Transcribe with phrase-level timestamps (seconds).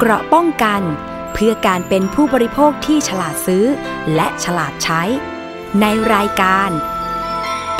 [0.00, 0.82] เกราะป้องกัน
[1.32, 3.64] เพื่อการเป็นผู้บริโภคที่ฉลาดซื้อ
[4.14, 5.02] และฉลาดใช้
[5.80, 6.70] ในรายการ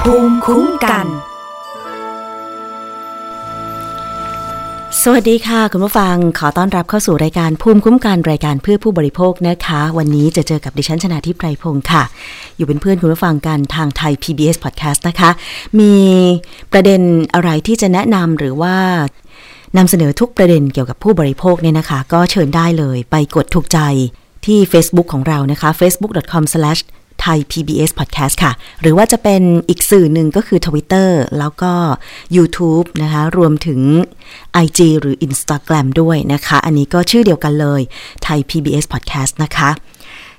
[0.00, 1.06] ภูมิคุ้มกัน
[5.02, 12.02] สวัสดีค่ะ คุณผู้ฟังขอต้อนรับเข้าสู่รายการภูมิคุ้มกันรายการเพื่อผู้บริโภคนะคะ วันนี้จะเจอกับดิฉันชนะทิพไพรพงศ์ค่ะ
[12.56, 15.30] อยู่เป็นเพื่อนคุณผู้ฟังกันทางไทย PBS Podcast นะคะ
[15.80, 15.94] มี
[16.72, 17.00] ประเด็น
[17.34, 18.76] อะไรที่จะแนะนำหรือว่า
[19.76, 23.78] นำเสนอทุกประเด็นเกี่ยวกับผู้บริโภคเนี่ยนะคะ ก็เชิญได้เลยไปกดถูกใจ
[24.46, 26.44] ที่ Facebook ของเรานะคะ facebook.com/
[27.20, 31.72] ไทย PBS Podcast ค่ะ หรือว่าจะเป็นอีกสื่อหนึ่งก็คือ Twitter แล้วก็
[32.36, 33.80] YouTube นะคะ รวมถึง
[34.64, 37.80] IG หรือ Instagram ด้วยนะคะ อันนี้ก็ชื่อเดียวกันเลย
[38.22, 39.70] ไทย PBS Podcast นะคะ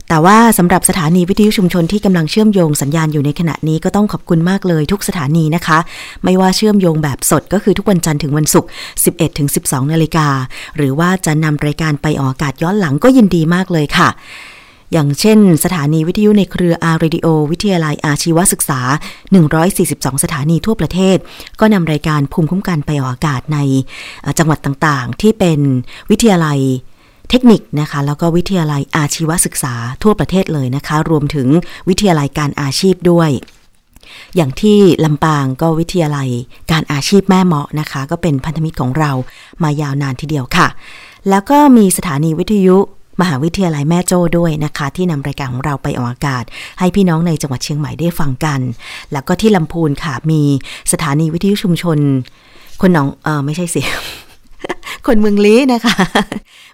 [0.09, 5.79] แต่ว่าสำหรับสถานีวิทยุชุมชนที่กำลังเชื่อมโยงสัญญาณอยู่ในขณะนี้ก็ต้องขอบคุณมากเลยทุกสถานีนะคะ
[6.23, 8.69] ไม่ว่าเชื่อมโยงแบบสดก็คือทุกวันจันทร์ถึงวันศุกร์
[9.03, 10.27] 11 ถึง 12 นาฬิกา
[10.77, 14.09] หรือว่าจะนำรายการไปออกอากาศย้อนหลังก็ยินดีมากเลยค่ะ
[14.93, 18.79] อย่างเช่น สถานีวิทยุในเครืออาร์เรดิโอวิทยาลัยอาชีวศึกษา
[19.51, 21.17] 142 สถานีทั่วประเทศ
[21.59, 23.59] ก็นำรายการภูมิคุ้มกันไปออกอากาศใน
[24.39, 25.59] จังหวัดต่างๆ ที่เป็น
[26.11, 26.59] วิทยาลัย
[27.29, 29.73] เทคนิคนะคะ แล้วก็วิทยาลัยอาชีวศึกษา
[30.03, 31.47] ทั่วประเทศเลยนะคะ รวมถึง
[31.89, 33.29] วิทยาลัยการอาชีพด้วย
[34.35, 36.29] อย่างที่ลำปางก็วิทยาลัย
[36.71, 39.11] การอาชีพแม่เหมาะนะคะ ก็เป็นพันธมิตรของเรา
[39.63, 40.67] มายาวนานทีเดียวค่ะ
[41.29, 42.77] แล้วก็มีสถานีวิทยุ
[43.21, 46.43] มหาวิทยาลัยแม่โจ้ด้วยนะคะ ที่นำรายการของเราไปออกอากาศ
[46.79, 48.59] ให้พี่น้องในจังหวัดเชียงใหม่ได้ฟังกัน
[49.11, 50.41] แล้วก็ที่ลำพูนค่ะมี
[50.91, 51.97] สถานีวิทยุชุมชน
[52.81, 53.81] คนหนองเออไม่ใช่สิ
[55.07, 55.95] คนเมืองลี้นะคะ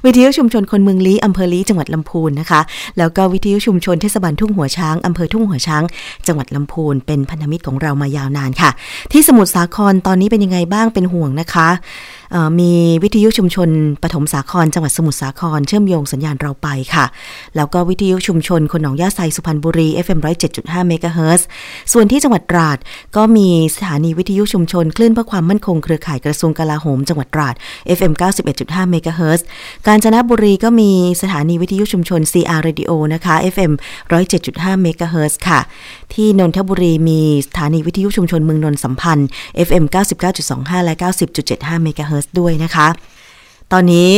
[0.05, 2.61] วิทยุชุมชนคนเมืองลี้อำเภอลี้จังหวัดลำพูนนะคะ
[2.97, 5.83] แล้วก็วิทยุชุมชนเทศบาลทุ่งหัวช้างอำเภอทุ่งหัวช้าง
[6.27, 8.71] จังหวัดลำพูนเป็นพันธมิตรของเรามายาวนานค่ะ
[9.11, 11.69] ที่สมุทรสาครตอนนี้เป็นยังไงบ้างเป็นห่วงนะคะ
[12.59, 13.69] มีวิทยุชุมชน
[14.03, 17.05] ปฐมสาครจังหวัดสมุทรสาครเชื่อมโยงสัญญาณเราไปค่ะ
[17.55, 20.19] แล้วก็วิทยุชุมชนคนหนองยาไซสุพรรณบุรี FM
[20.53, 21.47] 107.5เมกะเฮิรตซ์
[21.93, 22.77] ส่วนที่จังหวัดตราด
[23.15, 27.55] ก็มีสถานีวิทยุชุมชน คลื่นเพื่อความมั่นคงเครือข่ายกระทรวงกลาโหมจังหวัดตราด
[27.97, 28.13] FM
[28.51, 29.45] 91.5เมกะเฮิรตซ์
[29.87, 30.91] กาญจนบุรีก็มี
[31.21, 33.71] สถานีวิทยุชุมชน CR Radio นะคะ FM
[34.27, 35.59] 107.5เมกะเฮิรตซ์ค่ะ
[36.13, 39.27] ที่นนทบุรีมีสถานีวิทยุชุมชนเมืองนนสัมพันธ์
[39.67, 39.83] FM
[40.35, 40.95] 99.25 และ
[41.39, 42.87] 90.75เมกะเฮิรตซ์ด้วยนะคะ
[43.71, 44.11] ตอนนี้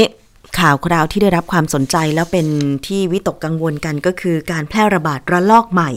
[0.60, 2.48] ข่าวคราวที่ได้รับความสนใจแล้วเป็น
[2.88, 5.92] ที่วิตกกังวลกันก็คือการแพร่ระบาดระลอกใหม่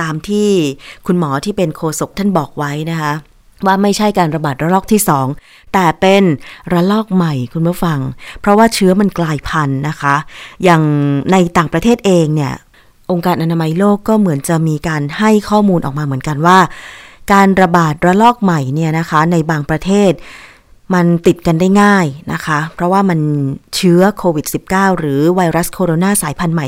[0.00, 0.48] ตามที่
[1.06, 3.12] คุณหมอที่เป็นโฆษกท่านบอกไว้นะคะ
[3.66, 5.26] ว่าไม่ใช่การระบาดระลอกที่สอง
[5.72, 6.22] แต่เป็น
[6.72, 7.98] ระลอกใหม่คุณผู้ฟัง
[8.40, 10.14] เพราะว่าเชื้อมันกลายพันธุ์นะคะ
[10.64, 10.82] อย่าง
[11.32, 12.54] ในต่างประเทศเองเนี่ย
[13.10, 16.58] องค์การอนามัยโลกก็เหมือนจะมีการให้ข้อมูลออกมาเหมือนกันว่า
[17.32, 20.12] การระบาดระลอกใหม่เนี่ยนะคะในบางประเทศ
[20.94, 23.20] มันติดกันได้ง่ายนะคะ เพราะว่ามัน
[23.76, 26.66] เชื้อโควิด -19 หรือไวรัสโคโรนาสายพันธุ์ใหม่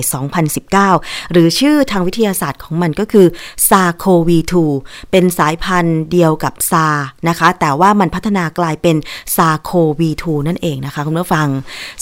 [0.65, 3.27] 2019 หรือชื่อทางวิทยาศาสตร์ของมันก็คือ
[3.69, 4.39] ซาโควี
[4.77, 6.89] 2เป็นสายพันธุ์เดียวกับซา
[7.29, 8.97] นะคะ แต่ว่ามันพัฒนากลายเป็น
[9.37, 11.49] ซาโควี2นั่นเองนะคะ คุณผู้ฟัง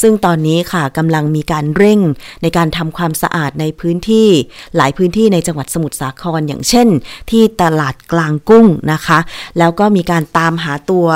[0.02, 2.00] ซึ่งตอนนี้ค่ะกำลังมีการเร่ง
[2.42, 4.28] ในการทำความสะอาดในพื้นที่
[4.76, 6.88] หลายพื้นที่ในจังหวัดสมุทรสาครอย่างเช่น
[7.30, 9.18] ที่ตลาดกลางกุ้งนะคะ
[9.58, 11.08] แล้วก็มีการตามหาตัว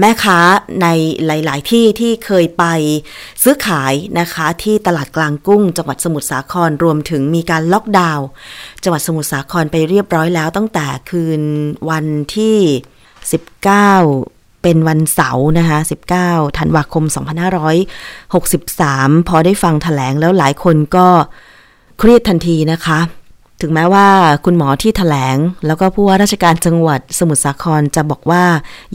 [0.00, 0.38] แม่ค้า
[0.82, 0.86] ใน
[1.26, 2.64] หลาย ๆ ที่ที่เคยไป
[3.42, 8.26] ซื้อขายนะคะที่ตลาดกลางกุ้ง จังหวัดสมุทรสาครรวมถึงมีการล็อกดาวน์
[8.82, 11.42] จังหวัดสมุทรสาครไปเรียบร้อยแล้วตั้งแต่คืน
[11.90, 12.06] วัน
[12.36, 12.56] ที่
[13.40, 15.78] 19เป็นวันเสาร์นะคะ
[16.18, 17.04] 19 ธันวาคม
[18.36, 21.08] 2563 พอได้ฟังถแถลงแล้วหลายคนก็
[21.98, 22.98] เครียดทันทีนะคะ
[23.60, 24.06] ถึงแม้ว่า
[24.44, 25.36] คุณหมอที่ถแถลง
[25.66, 28.44] แล้วก็ผู้ว่าราชการจังหวัดสมุทรสาครจะบอกว่า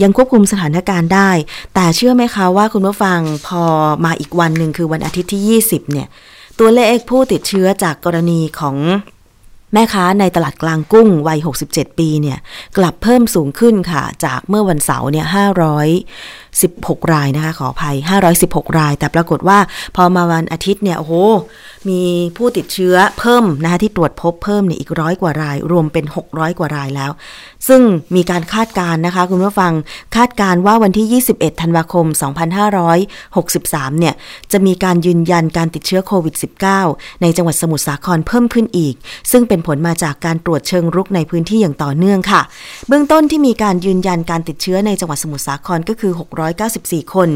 [0.02, 1.30] ยังควบคุมสถานการณ์ได้
[1.74, 3.64] แต่เชื่อไหมคะว่าคุณผู้ฟังพอ
[4.04, 6.08] มาอีกวันหนึ่งคือวันอาทิตย์ที่ 20 เนี่ย
[6.58, 8.76] ตัวเลขผู้ติดเชื้อจากกรณีของ
[9.72, 12.38] แม่ค้าในตลาดกลางกุ้งวัย 67 ปีเนี่ย
[12.76, 15.26] กลับเพิ่มสูงขึ้นค่ะ จากเมื่อวันเสาร์เนี่ย
[16.52, 17.96] 516 รายนะคะ ขออภัย
[18.36, 19.58] 516 ราย แต่ปรากฏว่า
[19.96, 21.14] พอมาวันอาทิตย์เนี่ย โอ้โห
[21.88, 22.02] มี
[22.36, 27.10] ผู้ติดเชื้อเพิ่มนะคะที่ตรวจพบเพิ่มเนี่ยอีกร้อยกว่าราย รวมเป็น 600 กว่ารายแล้ว
[27.68, 27.80] ซึ่ง
[28.16, 29.72] มีการคาดการณ์นะคะ คุณผู้ฟัง
[30.16, 32.06] คาดการณ์ว่าวันที่ 21 ธันวาคม
[33.22, 34.14] 2563 เนี่ย
[34.52, 36.34] จะมีการยืนยันการติดเชื้อโควิด
[36.78, 38.94] -19 ในจังหวัดสมุทรสาครเพิ่มขึ้นอีก
[39.30, 42.42] ซึ่งเป็นผลมาจากการตรวจเชิงรุกในพื้นที่อย่างต่อเนื่องค่ะ
[42.88, 46.12] เบื้องต้นที่มีการยืนยันการติดเชื้อในจังหวัดสมุทรสาครก็คือ
[46.50, 47.28] 694 คน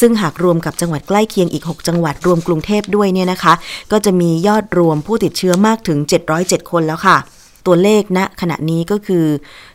[0.00, 3.54] ซึ่งหากรวมกับจังหวัดใกล้เคียงอีก 6 จังหวัดรวมกรุงเทพด้วยเนี่ยนะคะ
[3.92, 5.98] ก็จะมียอดรวมผู้ติดเชื้อมากถึง
[6.34, 7.18] 707 คนแล้วค่ะ
[7.66, 9.24] ตัวเลขณนะขณะนี้ก็คือ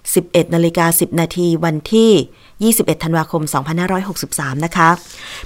[0.01, 3.43] 11นาฬิกา10 นาทีวันที่ 21 ธันวาคม
[4.03, 4.89] 2563 นะคะ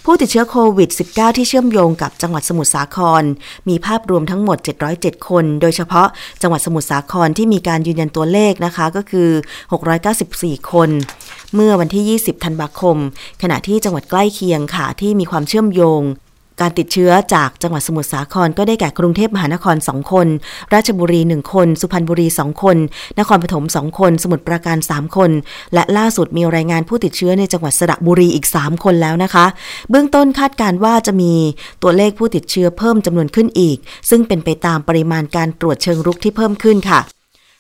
[0.06, 3.24] ผู้ติดเชื้อโควิด -19 ที่เชื่อมโยงกับจังหวัดสมุทรสาคร
[3.70, 4.58] มีภาพรวมทั้งหมด
[4.94, 6.08] 707 คน โดยเฉพาะ
[6.42, 9.30] จังหวัดสมุทรสาครที่มีการยืนยันตัวเลขนะคะก็คือ
[10.02, 10.90] 694 คน
[11.56, 12.98] เมื่อวันที่ 20 ธันวาคม
[13.42, 16.02] ขณะที่จังหวัดใกล้เคียงค่ะที่มีความเชื่อมโยง
[16.62, 20.28] การติดเชื้อจากจังหวัดสมุทรสาครก็ได้แก่กรุงเทพมหานคร 2 คน
[20.74, 22.78] ราชบุรี 1 คน สุพรรณบุรี 2 คน
[23.20, 25.32] นครปฐม 2 คน สมุทรปราการ 3 คน
[25.74, 29.46] และล่าสุดมีรายงานผู้ติดเชื้อในจังหวัดสระบุรีอีก 3 คนแล้วนะคะ
[29.90, 31.34] เบื้องต้นคาดการว่าจะมี
[31.84, 33.78] ตัวเลขผู้ติดเชื้อเพิ่มจำนวนขึ้นอีก
[34.10, 37.02] ซึ่งเป็นไปตามปริมาณการตรวจเชิงรุกที่เพิ่มขึ้นค่ะ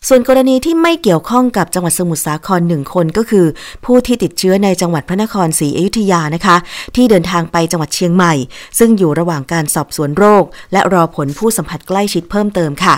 [0.09, 3.45] ส่วนกรณีที่ไม่เกี่ยวข้องกับจังหวัดสมุทรสาครหนึ่งคนก็คือ
[3.85, 6.57] ผู้ที่ติดเชื้อในจังหวัดพระนครศรีอยุธยานะคะ
[6.95, 8.33] ที่เดินทางไปจังหวัดเชียงใหม่
[8.79, 12.95] ซึ่งอยู่ระหว่างการสอบสวนโรค และรอผลผู้สัมผัสใกล้ชิดเพิ่มเติมค่ะ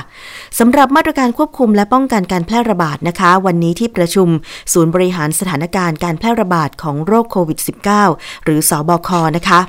[0.60, 4.28] สำหรับมาตรการควบคุมและป้องกันการแพร่ระบาดนะคะ วันนี้ที่ประชุม
[4.74, 7.60] ศูนย์บริหารสถานการณ์การแพร่ระบาดของโรคโควิด
[8.02, 9.62] -19 หรือสอบคนะคะ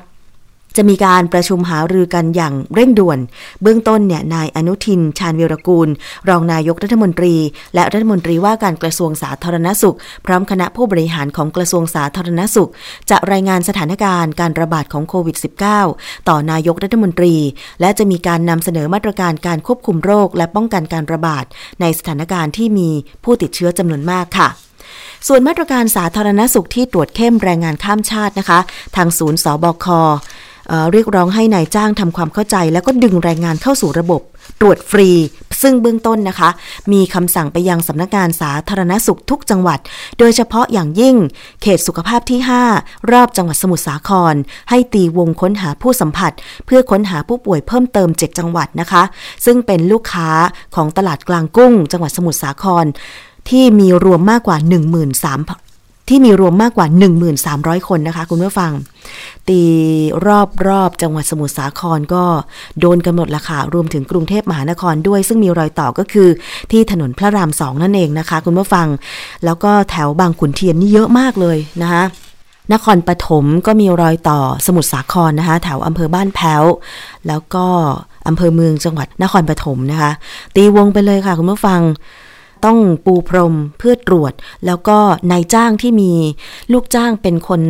[0.75, 3.19] จะมีการประชุมหารือกันอย่างเร่งด่วน
[3.61, 5.89] เบื้องต้นเนี่ยนายอนุทิน ชาญวิรกูล
[6.29, 7.35] รองนายกรัฐมนตรี
[7.75, 12.69] และรัฐมนตรีว่าการกระทรวงสาธารณสุข พร้อมคณะผู้บริหารของกระทรวงสาธารณสุข
[13.09, 15.37] จะรายงานสถานการณ์การระบาดของโควิด
[15.81, 17.35] -19 ต่อนายกรัฐมนตรี
[17.81, 21.45] และจะมีการนำเสนอมาตรการการควบคุมโรค และป้องกันการระบาด
[21.81, 22.89] ในสถานการณ์ที่มี
[23.23, 24.49] ผู้ติดเชื้อจำนวนมากค่ะ
[25.27, 28.59] ส่วนมาตรการสาธารณสุขที่ตรวจเข้มแรงงานข้ามชาตินะคะ
[28.95, 29.87] ทางศูนย์สบค
[30.91, 34.21] เรียกร้องให้ในายจ้างทำความเข้าใจ แล้วก็ดึงแรงงานเข้าสู่ระบบ
[34.61, 35.09] ตรวจฟรี
[35.61, 36.49] ซึ่งเบื้องต้นนะคะ
[36.91, 39.79] มีคำสั่งไปยังสำนักงานสาธารณสุขทุกจังหวัด
[40.19, 41.15] โดยเฉพาะอย่างยิ่ง
[41.61, 42.39] เขตสุขภาพที่
[42.75, 44.35] 5 รอบจังหวัดสมุทรสาคร
[44.69, 46.31] ให้ตีวงค้นหาผู้สัมผัส
[46.65, 49.03] เพื่อค้นหาผู้ป่วยเพิ่มเติม 7 จังหวัดนะคะ
[49.45, 50.29] ซึ่งเป็นลูกค้า
[50.75, 52.85] ของตลาดกลางกุ้ง จังหวัดสมุทรสาคร
[53.49, 55.64] ที่มีรวมมากกว่า 13,000
[56.09, 56.87] ที่มีรวมมากกว่า
[57.37, 58.71] 1,300 คนนะคะ คุณผู้ฟัง
[59.49, 59.61] ตี
[60.27, 62.23] รอบรอบจังหวัดสมุทรสาครก็
[62.79, 66.29] โดนกันหมดละค่ะรวมถึงกรุงเทพมหานครด้วย ซึ่งมีรอยต่อก็คือ
[66.71, 68.87] ที่ถนนพระรามสองนั่นเองนะคะ คุณผู้ฟัง
[69.45, 72.03] แล้วก็แถวบางขุนเทียนนี่เยอะมากเลยนะคะ
[72.73, 76.63] นครปฐมก็มีรอยต่อสมุทรสาครนะคะแถวอำเภอบ้านแพ้ว
[77.27, 77.65] แล้วก็
[78.27, 80.11] อำเภอเมืองจังหวัดนครปฐมนะคะ
[80.55, 81.81] ตีวงไปเลยค่ะคุณผู้ฟัง
[82.65, 84.33] ต้องปูพรมเพื่อตรวจ
[84.65, 84.97] แล้วก็
[85.31, 86.13] นายจ้างที่มี
[86.73, 87.61] ลูกจ้างเป็นคน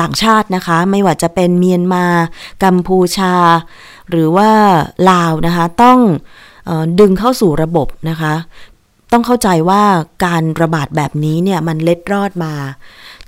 [0.00, 2.04] ต่างชาตินะคะ ไม่ว่าจะเป็นเมียนมา
[2.64, 3.34] กัมพูชา
[4.10, 4.50] หรือว่า
[5.10, 5.98] ลาวนะคะ ต้อง
[6.68, 8.34] ออดึงเข้าสู่ระบบนะคะ
[9.12, 9.82] ต้องเข้าใจว่า
[10.24, 12.54] การระบาดแบบนี้เนี่ยมันเล็ดรอดมา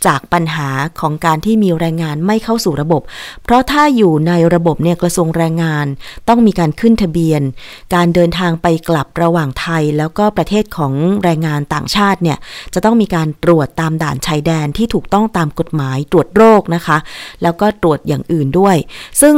[0.06, 0.68] จากปัญหา
[1.00, 3.02] ของการที่มีแรงงานไม่เข้าสู่ระบบ
[3.44, 5.86] เพราะถ้าอยู่ในระบบเนี่ยกระทรวงแรงงาน
[6.28, 7.42] ต้องมีการขึ้นทะเบียน
[7.94, 10.92] การเดินทางไปกลับระหว่างไทย แล้วก็ประเทศของ
[11.24, 12.38] แรงงานต่างชาติเนี่ย
[12.74, 16.98] จะต้องมีการตรวจตามด่านชายแดนที่ถูกต้องตามกฎหมายตรวจโรคนะคะ
[17.42, 18.76] แล้วก็ตรวจอย่างอื่นด้วย
[19.20, 19.36] ซึ่ง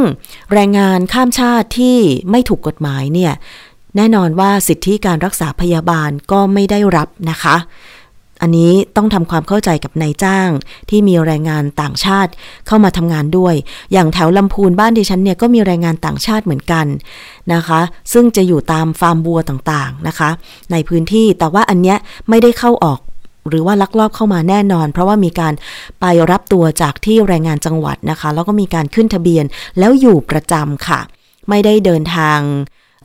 [0.53, 1.97] แรงงานข้ามชาติที่
[2.31, 3.33] ไม่ถูกกฎหมายเนี่ย
[3.97, 7.55] แน่นอนว่าสิทธิการรักษาพยาบาลก็ไม่ได้รับนะคะ
[8.41, 10.49] อันนี้ต้องทำความเข้าใจกับนายจ้าง
[10.89, 12.31] ที่มีแรงงานต่างชาติ
[12.67, 13.55] เข้ามาทำงานด้วย
[13.93, 16.85] อย่างแถวลำพูนบ้านดิฉันเนี่ยก็มีแรงงานต่างชาติเหมือนกัน
[17.53, 17.79] นะคะ
[18.13, 20.29] ซึ่งจะอยู่ตามฟาร์มบัวต่างๆนะคะ
[20.71, 21.97] ในพื้นที่แต่ว่าอันเนี้ย
[22.29, 22.99] ไม่ได้เข้าออก
[23.49, 25.53] หรือว่าลักลอบเข้ามาแน่นอน เพราะว่ามีการ
[26.01, 29.45] ไปรับตัวจากที่แรงงานจังหวัดนะคะ แล้วก็มีการขึ้นทะเบียน
[29.79, 30.99] แล้วอยู่ประจำค่ะ
[31.49, 32.39] ไม่ได้เดินทาง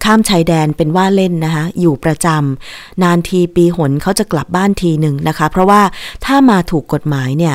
[0.05, 5.83] ข้ามชายแดนเป็นว่าเล่นนะคะอยู่ประจำนานทีปีหนเขาจะกลับบ้านทีหนึ่งนะคะ เพราะว่า
[6.25, 7.55] ถ้ามาถูกกฎหมายเนี่ย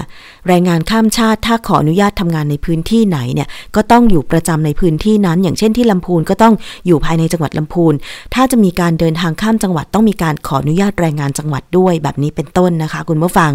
[0.49, 6.53] แรงงานข้ามชาติถ้าขออนุญาตทำงานในพื้นที่ไหนเนี่ยก็ต้องอยู่ประจำในพื้นที่นั้น อย่างเช่นที่ลำพูนก็ต้อง
[6.87, 7.93] อยู่ภายในจังหวัดลำพูน
[8.33, 13.51] ถ้าจะมีการเดินทางข้ามจังหวัดต้องมีการขออนุญาตแรงงานจังหวัดด้วยแบบนี้เป็นต้นนะคะ คุณผู้ฟัง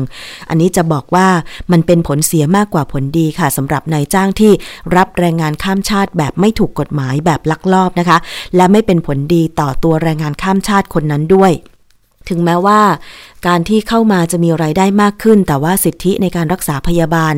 [0.48, 1.26] อันนี้จะบอกว่า
[1.72, 4.52] มันเป็นผลเสียมากกว่าผลดีค่ะสำหรับนายจ้างที่
[4.96, 8.18] รับแรงงานข้ามชาติแบบไม่ถูกกฎหมายแบบลักลอบนะคะ
[8.56, 11.52] และไม่เป็นผลดีต่อตัวแรงงานข้ามชาติคนนั้นด้วย
[12.28, 12.80] ถึงแม้ว่า
[13.46, 17.34] การที่เข้ามาจะมีไรายได้มากขึ้น แต่ว่าสิทธิในการรักษาพยาบาล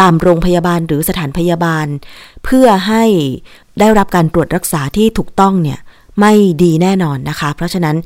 [0.00, 1.86] ตามโรงพยาบาลหรือสถานพยาบาล
[2.44, 3.04] เพื่อให้
[3.80, 5.78] ได้รับการตรวจรักษาที่ถูกต้องเนี่ย
[6.20, 7.96] ไม่ดีแน่นอนนะคะ เพราะฉะนั้น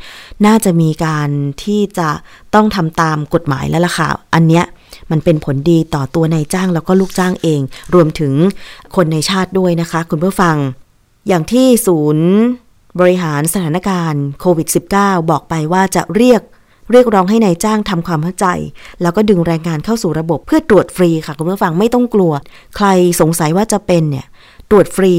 [0.46, 1.28] น่าจะมีการ
[1.62, 2.08] ที่จะ
[2.54, 4.64] ต้องทำตามกฎหมายแล้วล่ะค่ะ อันเนี้ย
[5.10, 7.60] มันเป็นผลดีต่อตัวนายจ้างแล้วก็ลูกจ้างเอง
[7.94, 8.32] รวมถึง
[8.96, 10.56] คนในชาติด้วยนะคะ คุณผู้ฟัง
[11.28, 12.28] อย่างที่ศูนย์
[12.99, 14.68] บริหารสถานการณ์โควิด
[14.99, 16.42] -19 บอกไปว่าจะเรียก
[16.90, 18.47] เรียกร้องให้ในายจ้างทำความเข้าใจ
[19.02, 22.32] แล้วก็ดึงแรงงานเข้าสู่ระบบเพื่อตรวจฟรีค่ะคุณผู้ฟังไม่ต้องกลัว
[22.76, 22.87] ใคร
[23.20, 24.26] สงสัยว่าจะเป็นเนี่ย
[24.70, 25.14] ตรวจฟรี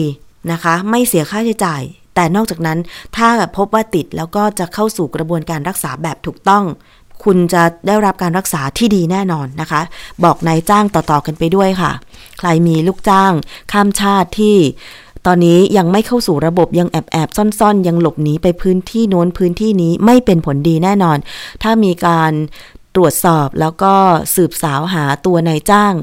[0.52, 1.82] นะคะ ไม่เสียค่าใช้จ่าย
[2.16, 2.78] แต่นอกจากนั้น
[3.18, 6.64] ถ้าพบว่าติดแล้วก็จะเข้าสู่กระบวนการรักษาแบบถูกต้อง
[7.24, 9.82] คุณจะได้รับการรักษาที่ดีแน่นอนนะคะ
[10.24, 11.92] บอกนายจ้างต่อๆกันไปด้วยค่ะ
[12.40, 13.32] ใครมีลูกจ้าง
[13.72, 14.56] ข้ามชาติที่
[15.26, 21.18] ตอนนี้ยังไม่เข้าสู่ระบบยังแอบแอบซ่อนๆ ยังหลบหนีไปพื้นที่โน้นพื้นที่นี้ไม่เป็นผลดีแน่นอน
[21.64, 22.32] ถ้ามีการ
[22.96, 23.94] ตรวจสอบแล้วก็
[24.36, 25.94] สืบสาวหาตัวนายจ้าง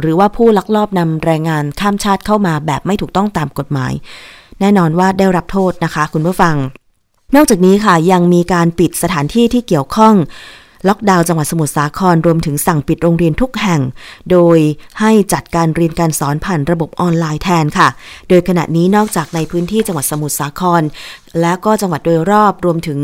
[0.00, 3.92] หรือว่าผู้ลักลอบนำแรงงานข้ามชาติเข้ามาแบบไม่ถูกต้องตามกฎหมาย
[4.60, 6.56] แน่นอนว่าได้รับโทษนะคะ คุณผู้ฟัง
[7.36, 10.14] นอกจากนี้ค่ะยังมีการปิดสถานที่ที่เกี่ยวข้อง
[10.88, 13.80] ล็อกดาวน์จังหวัดสมุทรสาครรวมถึงสั่งปิดโรงเรียนทุกแห่ง
[14.30, 14.58] โดย
[15.00, 17.88] ให้จัดการเรียนการสอนผ่านระบบออนไลน์แทนค่ะ
[18.28, 20.82] โดยขณะนี้นอกจากในพื้นที่จังหวัดสมุทรสาคร
[21.40, 23.00] และก็จังหวัดโดยรอบรวมถึง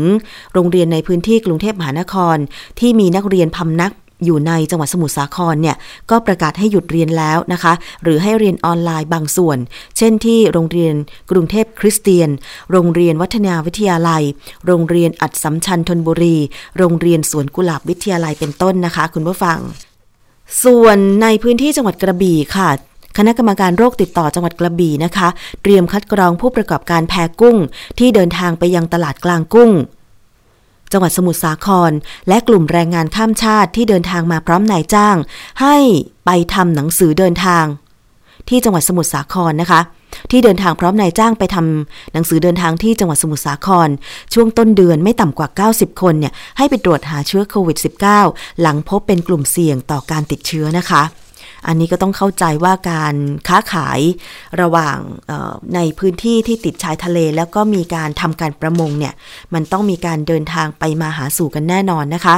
[0.53, 2.37] โรงเรียนในพื้นที่กรุงเทพมหานคร
[2.79, 3.91] ที่มีนักเรียนพำนัก
[4.25, 5.75] อยู่ในจังหวัดสมุทรสาครเนี่ย
[6.09, 7.73] ก็ประกาศให้หยุดเรียนแล้วนะคะ
[8.03, 9.57] หรือให้เรียนออนไลน์บางส่วน
[9.97, 10.93] เช่นที่โรงเรียน
[11.31, 12.29] กรุงเทพคริสเตียน
[12.71, 14.23] โรงเรียนวัฒนาวิทยาลัย
[14.65, 16.37] โรงเรียนอัดสัมชัญธนบุรี
[16.77, 19.59] โรงเรียนสวนกุหลาบวิทยาลัยเป็นต้นนะคะ คุณผู้ฟัง
[20.63, 22.69] ส่วนในพื้นที่จังหวัดกระบี่ค่ะ
[23.17, 25.27] คณะกรรมการโรคติดต่อจังหวัดกระบี่นะคะ
[25.63, 27.57] เตรียมคัดกรองผู้ประกอบการแพกุ้ง
[27.99, 29.71] ที่เดินทางไปยังตลาดกลางกุ้ง
[30.91, 31.91] จังหวัดสมุทรสาคร
[32.27, 35.15] และกลุ่มแรงงานข้ามชาติที่เดินทางมาพร้อมนายจ้าง
[35.61, 35.75] ให้
[36.25, 37.65] ไปทำหนังสือเดินทาง
[38.49, 39.81] ที่จังหวัดสมุทรสาครนะคะ
[40.31, 43.89] ที่เดินทางพร้อมนายจ้างไปทำหนังสือเดินทางที่จังหวัดสมุทรสาคร
[44.33, 47.77] ช่วงต้นเดือนไม่ต่ำกว่า 90 คนเนี่ยให้ไปตรวจหาเชื้อโควิด
[48.19, 51.03] -19 หลังพบเป็นกลุ่มเสี่ยงต่อการติดเชื้อนะคะ
[51.67, 53.15] อันนี้ก็ต้องเข้าใจว่าการ
[53.47, 53.99] ค้าขาย
[54.61, 54.97] ระหว่าง
[55.75, 59.13] ในพื้นที่ที่ติดชายทะเล แล้วก็มีการทำการประมงเนี่ย
[59.53, 62.35] มันต้องมีการเดินทางไปมาหาสู่กันแน่นอนนะคะ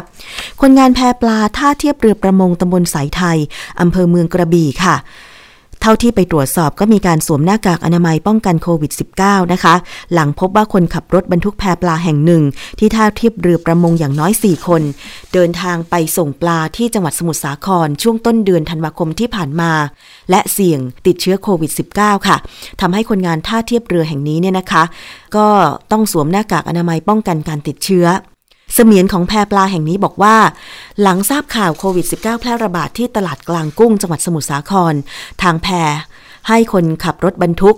[0.61, 3.37] คนงานแพปลาท่าเทียบเรือประมงตำบลสายไทย
[3.81, 4.95] อำเภอเมืองกระบี่ค่ะ
[5.85, 9.75] เท่าที่ไปตรวจสอบก็มีการสวมหน้ากากอนามัยป้องกันโควิด -19 นะคะ
[10.13, 12.43] หลังพบว่าคนขับรถบรรทุกแพปลาแห่งหนึ่ง
[12.79, 14.81] ที่ท่าเทียบเรือประมงอย่างน้อย 4 คน
[15.33, 19.71] เดินทางไปส่งปลาที่จังหวัดสมุทรสาคร ช่วงต้นเดือนธันวาคมที่ผ่านมา
[20.29, 22.37] และเสี่ยงติดเชื้อโควิด -19 ค่ะ
[22.81, 24.83] ทำให้คนงานท่าเทียบเรือแห่งนี้เนี่ยนะคะ
[25.35, 25.47] ก็
[25.91, 28.07] ต้องสวมหน้ากากอนามัยป้องกันการติดเชื้อ
[28.73, 30.35] เสมียนของแพปลาแห่งนี้บอกว่า
[31.01, 34.93] หลังทราบข่าวโควิด -19 แพร่ระบาดที่ตลาดกลางกุ้งจังหวัดสมุทรสาคร
[35.41, 35.67] ทางแพ
[36.47, 37.77] ให้คนขับรถบรรทุก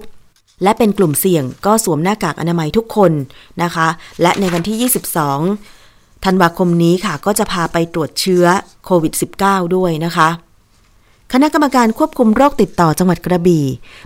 [0.64, 3.12] และเป็นกลุ่มเสี่ยงก็สวมหน้ากากอนามัยทุกคน
[3.64, 3.88] นะคะ
[4.22, 4.92] และในวันที่
[5.56, 8.46] 22ธันวาคมนี้ค่ะก็จะพาไปตรวจเชื้อ
[8.86, 10.30] โควิด -19 ด้วยนะคะ
[11.34, 13.66] คณะกรรมการควบคุมโรคติดต่อจังหวัดกระบี่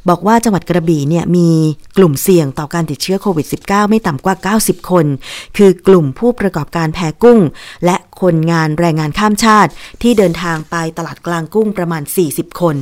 [0.09, 1.49] บอกว่าจังหวัดกระบี่เนี่ยมี
[1.97, 5.05] กลุ่มเสี่ยงต่อการติดเชื้อโควิด -19 ไม่ต่ำกว่า 90 คน
[5.57, 7.39] คือกลุ่มผู้ประกอบการแพกุ้ง
[7.85, 9.71] และคนงานแรงงานข้ามชาติ
[10.01, 12.75] ที่เดินทางไปตลาดกลางกุ้งประมาณ 40 คน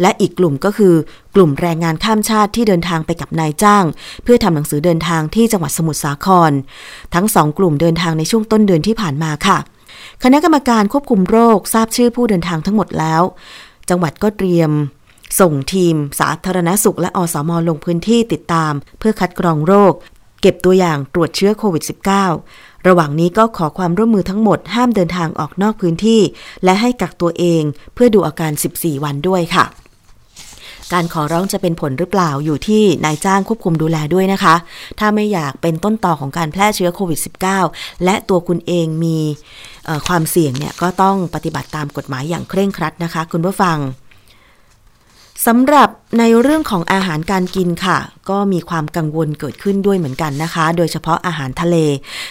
[0.00, 0.94] และอีกกลุ่มก็คือ
[1.34, 3.84] กลุ่มแรงงานข้ามชาติที่เดินทางไปกับนายจ้าง
[4.24, 6.52] เพื่อทำหนังสือเดินทางที่จังหวัดสมุทรสาคร
[7.14, 9.58] ทั้งสองกลุ่มเดินทางในช่วงต้นเดือนที่ผ่านมาค่ะ
[10.22, 13.22] คณะกรรมการควบคุมโรคทราบชื่อผู้เดินทางทั้งหมดแล้ว
[13.88, 14.70] จังหวัดก็เตรียม
[15.40, 19.92] ส่งทีม สาธารณสุขและอสมลงพื้นที่ติดตาม เพื่อคัดกรองโรค
[20.40, 21.84] เก็บตัวอย่างตรวจเชื้อโควิด
[22.34, 26.20] -19 ระหว่างนี้ก็ขอความร่วมมือทั้งหมดห้ามเดินทางออกนอกพื้นที่
[26.64, 27.62] และให้กักตัวเอง
[27.94, 29.64] เพื่อดูอาการ 14 วันด้วยค่ะ
[30.92, 34.54] การขอร้องจะเป็นผลหรือเปล่าอยู่ที่นายจ้างควบคุมดูแลด้วยนะคะ
[34.98, 37.20] ถ้าไม่อยากเป็นต้นต่อของการแพร่เชื้อโควิด
[37.60, 39.18] -19 และตัวคุณเองมี
[40.06, 43.78] ความเสี่ยงเนี่ยก็ต้องปฏิบัติตามกฎหมายอย่างเคร่งครัดนะคะ คุณผู้ฟัง
[45.46, 45.88] สำหรับ
[46.18, 47.98] ในเรื่องของอาหารการกินค่ะ
[48.30, 51.76] ก็มีความกังวลเกิดขึ้นด้วยเหมือนกันนะคะ โดยเฉพาะอาหารทะเล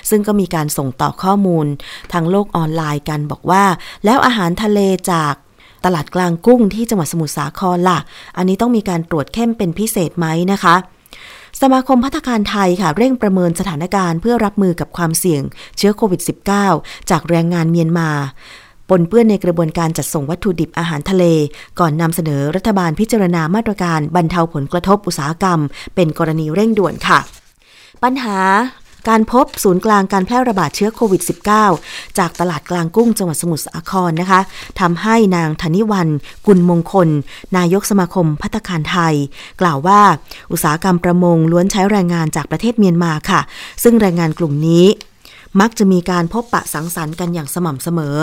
[0.10, 1.66] ซึ่งก็มีการส่งต่อข้อมูล
[2.14, 3.64] ทางโลกออนไลน์กันบอกว่า
[4.06, 4.80] แล้วอาหารทะเล
[5.12, 5.34] จาก
[5.86, 8.00] ตลาดกลางกุ้งที่จังหวัดสมุทรสาครล่ะ
[8.38, 10.76] อันนี้ต้องมีการตรวจเข้มเป็นพิเศษไหมนะคะ
[11.62, 15.42] สมาคมพัฒการไทยค่ะ เร่งประเมินสถานการณ์เพื่อรับมือกับความเสี่ยง
[15.78, 16.22] เชื้อโควิด
[16.66, 18.10] -19 จากแรงงานเมียนมา
[18.90, 21.24] ปนเปื้อนในกระบวนการจัดส่งวัตถุดิบอาหารทะเล
[21.80, 25.60] ก่อนนำเสนอรัฐบาลพิจารณามาตรการบรรเทาผลกระทบอุตสาหกรรม
[25.96, 27.20] เป็นกรณีเร่งด่วนค่ะ
[28.04, 28.38] ปัญหา
[29.10, 31.22] การพบศูนย์กลางการแพร่ระบาดเชื้อโควิด
[31.70, 34.42] -19 จากตลาดกลางกุ้งจังหวัดสมุทรสาครนะคะ
[34.80, 36.08] ทำให้นางธนิวัน
[36.46, 37.10] กุลมงคล
[37.58, 39.16] นายกสมาคมพัฒคารไทย
[39.62, 40.02] กล่าวว่า
[40.52, 43.42] อุตสาหกรรมประมงล้วนใช้แรงงานจากประเทศเมียนมาค่ะ
[43.84, 44.86] ซึ่งแรงงานกลุ่มนี้
[45.62, 48.16] มักจะมีการพบปะสังสรรค์กันอย่างสม่ำเสมอ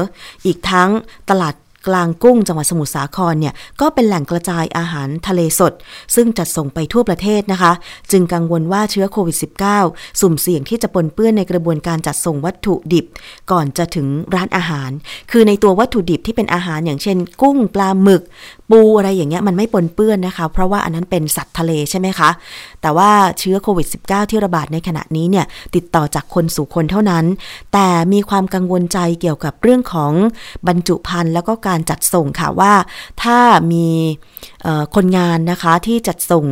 [0.47, 0.91] อีกทั้ง
[1.31, 1.55] ตลาด
[1.89, 5.73] กลางกุ้งจังหวัดสมุทรสาครเนี่ยก็เป็นแหล่งกระจายอาหารทะเลสด
[6.15, 7.73] ซึ่งจัดส่งไปทั่วประเทศนะคะ
[8.13, 9.37] จึงกังวลว่าเชื้อโควิด
[9.79, 13.07] -19 สุ่มเสี่ยงที่จะปนเปื้อนในกระบวนการจัดส่งวัตถุดิบ
[13.51, 14.91] ก่อนจะถึงร้านอาหาร
[15.31, 18.23] คือในตัววัตถุดิบที่เป็นอาหารอย่างเช่น กุ้งปลาหมึก
[18.71, 22.31] ปูอะไรอย่างเงี้ยมันไม่ปนเปื้อนนะคะ เพราะว่าอันนั้นเป็นสัตว์ทะเลใช่ไหมคะ
[22.83, 27.25] แต่ว่าเชื้อโควิด -19 ที่ระบาดในขณะนี้เนี่ยติดต่อจากคนสู่คนเท่านั้น
[27.73, 30.13] แต่มีความกังวลใจเกี่ยวกับเรื่องของ
[30.69, 32.73] บรรจุภัณฑ์แล้วก็การจัดส่งค่ะว่า
[33.23, 33.39] ถ้า
[33.73, 33.89] มี
[34.95, 36.45] คนงานนะคะที่จัดส่ง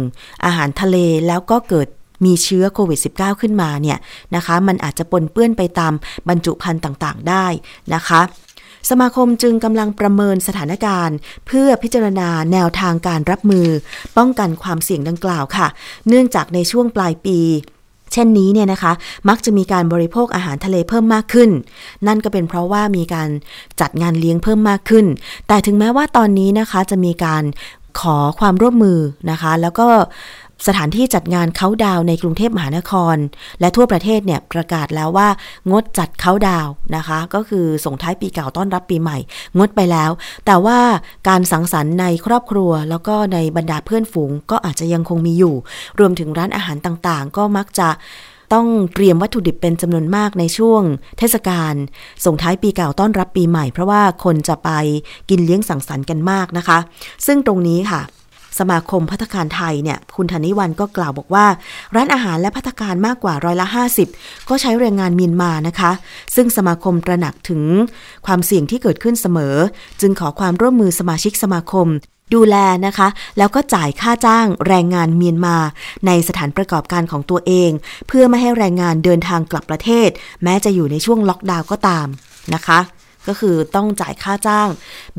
[0.45, 0.97] อาหารทะเล
[1.27, 1.89] แล้วก็เกิด
[2.27, 3.99] มีเชื้อโควิด -19 ขึ้นมาเนี่ย
[4.35, 5.93] นะคะ มันอาจจะปนเปื้อนไปตาม
[6.29, 7.47] บรรจุภัณฑ์ต่างๆ ได้
[7.95, 8.21] นะคะ
[8.90, 11.16] สมาคมจึงกำลังประเมินสถานการณ์
[11.47, 13.66] เพื่อพิจารณาแนวทางการรับมือ
[14.16, 15.66] ป้องกันความเสี่ยงดังกล่าวค่ะ
[16.08, 17.38] เนื่องจากในช่วงปลายปี
[18.12, 18.92] เช่นนี้เนี่ยนะคะ
[19.28, 21.50] มักจะมีการบริโภคอาหารทะเลเพิ่มมากขึ้น
[22.06, 23.28] นั่นก็เป็นเพราะว่ามีการ
[23.80, 25.06] จัดงานเลี้ยงเพิ่มมากขึ้น
[25.49, 27.44] แต่ถึงแม้ว่าตอนนี้นะคะจะมีการ
[28.00, 28.99] ขอความร่วมมือ
[29.30, 29.88] นะคะ แล้วก็
[30.67, 33.17] สถานที่จัดงานเขาดาวในกรุงเทพมหานคร
[33.61, 35.29] และทั่วประเทศเนี่ยประกาศแล้วว่า
[35.71, 39.19] งดจัดเขาดาวนะคะ ก็คือส่งท้ายปีเก่าต้อนรับปีใหม่
[39.59, 40.11] งดไปแล้ว
[40.47, 40.79] แต่ว่า
[41.29, 45.55] การสังสรรค์ในครอบครัว แล้วก็ในบรรดาเพื่อนฝูงก็อาจจะยังคงมีอยู่
[45.99, 47.88] รวมถึงร้านอาหารต่างๆ ก็มักจะ
[48.53, 50.83] ต้องเตรียมวัตถุดิบเป็นจำนวนมากในช่วง
[51.19, 51.75] เทศกาล
[52.25, 54.71] ส่งท้ายปีเก่าต้อนรับปีใหม่ เพราะว่าคนจะไป
[55.31, 56.79] กินเลี้ยงสังสรรค์กันมากนะคะ
[57.27, 58.03] ซึ่งตรงนี้ค่ะ
[58.59, 61.47] สมาคมพัฒคารไทยเนี่ยคุณธนิวันก็กล่าวบอกว่า
[61.95, 63.67] ร้านอาหารและพัฒการมากกว่าร้อยละ
[64.09, 65.93] 50 ก็ใช้แรงงานเมียนมานะคะ
[66.35, 67.62] ซึ่งสมาคมตระหนักถึง
[68.27, 69.57] ความเสี่ยงที่เกิดขึ้นเสมอ
[70.00, 71.88] จึงขอความร่วมมือสมาชิกสมาคม
[72.35, 75.57] ดูแลนะคะ แล้วก็จ่ายค่าจ้างแรงงานเมียนมา
[76.07, 77.71] ในสถานประกอบการของตัวเอง
[78.09, 80.09] เพื่อไม่ให้แรงงานเดินทางกลับประเทศ
[80.45, 82.07] แม้จะอยู่ในช่วงล็อกดาวน์ก็ตาม
[82.55, 82.79] นะคะ
[83.29, 84.69] ก็คือต้องจ่ายค่าจ้าง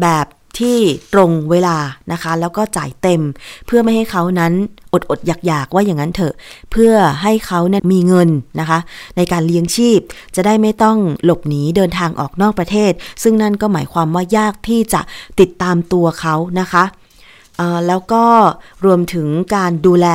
[0.02, 0.26] แบบ
[0.60, 0.78] ที่
[1.14, 1.78] ตรงเวลา
[2.12, 3.22] นะคะ แล้วก็จ่ายเต็ม
[3.66, 4.54] เพื่อไม่ให้เขานั้น
[4.94, 6.34] อดอดอยากอยากว่าอย่างนั้นเถอะ
[6.72, 8.30] เพื่อให้เขาเนี่ยมีเงิน
[8.60, 8.80] นะคะ
[9.18, 10.00] ในการเลี้ยงชีพ
[10.36, 12.92] จะได้ไม่ต้องหลบหนีเดินทางออกนอกประเทศ
[13.24, 15.02] ซึ่งนั่นก็หมายความว่ายากที่จะ
[15.40, 16.84] ติดตามตัวเขานะคะ
[17.88, 18.24] แล้วก็
[18.86, 20.08] รวมถึงการดูแล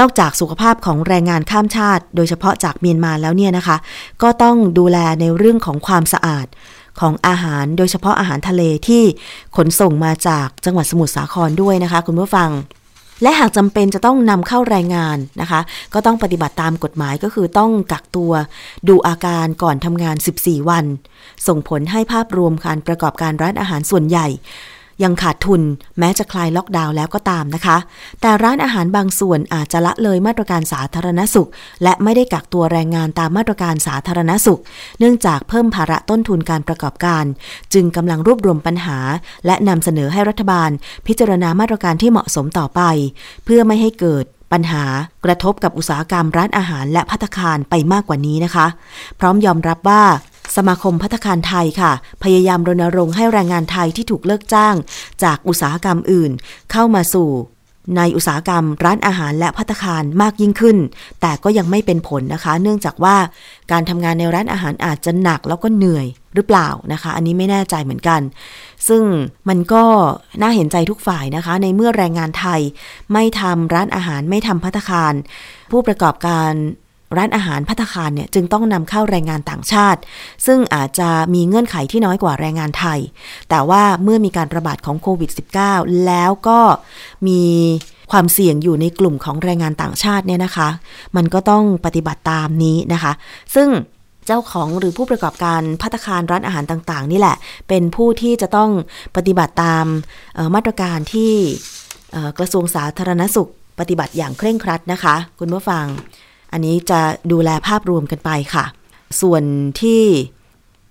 [0.00, 3.76] นอกจากสุขภาพของแรงงานข้ามชาติ โดยเฉพาะจากเมียนมาแล้วเนี่ยนะคะ
[4.22, 6.46] ก็ต้องดูแลในเรื่องของความสะอาด
[7.00, 9.02] ของอาหารโดยเฉพาะอาหารทะเลที่
[9.56, 12.50] ขนส่งมาจากจังหวัดสมุทรสาครด้วยนะคะ คุณผู้ฟัง
[13.22, 15.60] และหากจำเป็นจะต้องนำเข้ารายงานนะคะ
[15.94, 18.32] ก็ต้องปฏิบัติตามกฎหมายก็คือต้องกักตัว
[18.88, 20.84] ดูอาการก่อนทำงาน 14 วัน
[21.46, 24.26] ส่งผลให้ภาพรวมการประกอบการร้านอาหารส่วนใหญ่
[25.02, 25.62] ยังขาดทุน
[25.98, 27.76] แม้จะคลายล็อกดาวน์แล้วก็ตามนะคะ
[28.20, 31.48] แต่ร้านอาหารบางส่วนอาจจะละเลยมาตรการสาธารณสุข
[31.82, 34.60] และไม่ได้กักตัวแรงงานตามมาตรการสาธารณสุข
[34.98, 37.24] เนื่องจากเพิ่มภาระต้นทุนการประกอบการ
[37.74, 38.98] จึงกำลังรวบรวมปัญหา
[39.46, 40.70] และนำเสนอให้รัฐบาล
[41.06, 42.80] พิจารณามาตรการที่เหมาะสมต่อไป
[43.44, 44.84] เพื่อไม่ให้เกิดปัญหา
[45.24, 48.66] กระทบกับอุตสาหกรรมร้านอาหารและพัตคารไปมากกว่านี้นะคะ
[49.20, 50.02] พร้อมยอมรับว่า
[50.56, 54.74] สมาคมพัฒคารไทยค่ะ พยายามรณรงค์ให้แรงงานไทยที่ถูกเลิกจ้าง
[55.22, 56.30] จากอุตสาหกรรมอื่น
[56.72, 57.30] เข้ามาสู่
[57.96, 60.76] ในอุตสาหกรรมร้านอาหารและพัตคารมากยิ่งขึ้น
[61.20, 63.16] แต่ก็ยังไม่เป็นผลนะคะ เนื่องจากว่า
[63.72, 68.20] การทำงานในร้านอาหารอาจจะหนักแล้วก็เหนื่อยหรือเปล่านะคะ อันนี้ไม่แน่ใจเหมือนกัน
[68.88, 69.02] ซึ่ง
[69.48, 69.84] มันก็
[70.40, 72.60] น่าเห็นใจทุกฝ่ายนะคะ ในเมื่อแรงงานไทย
[73.12, 75.14] ไม่ทำร้านอาหารไม่ทำพัตคาร
[75.70, 76.52] ผู้ประกอบการ
[77.16, 80.00] ร้านอาหารพัตคารเนี่ยจึงต้องนำเข้าแรงงานต่างชาติ
[80.46, 83.00] ซึ่งอาจจะมีเงื่อนไขที่น้อยกว่าแรงงานไทย
[83.50, 85.30] แต่ว่าเมื่อมีการระบาดของโควิด
[85.66, 86.60] -19 แล้วก็
[87.28, 87.42] มี
[88.10, 90.68] ความเสี่ยงอยู่ในกลุ่มของแรงงานต่างชาติเนี่ยนะคะ
[91.16, 93.12] มันก็ต้องปฏิบัติตามนี้นะคะ
[93.54, 93.68] ซึ่ง
[94.26, 97.36] เจ้าของหรือผู้ประกอบการพัตคารร้านอาหารต่าง ๆ นี่แหละ
[97.68, 98.70] เป็นผู้ที่จะต้อง
[99.16, 99.86] ปฏิบัติตาม
[100.54, 101.32] มาตรการที่
[102.38, 105.84] กระทรวงสาธารณสุขปฏิบัติอย่างเคร่งครัดนะคะ คุณผู้ฟัง
[106.52, 107.00] อันนี้จะ
[107.32, 108.64] ดูแลภาพรวมกันไปค่ะ
[109.20, 109.42] ส่วน
[109.80, 110.02] ที่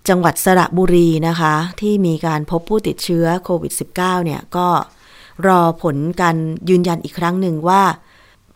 [0.10, 4.68] จังหวัดสระบุรีนะคะ ที่มีการพบผู้ติดเชื้อโควิด -19 เนี่ยก็
[5.48, 6.38] รอผลการ
[6.70, 7.84] ยืนยันอีกครั้งหนึ่งว่า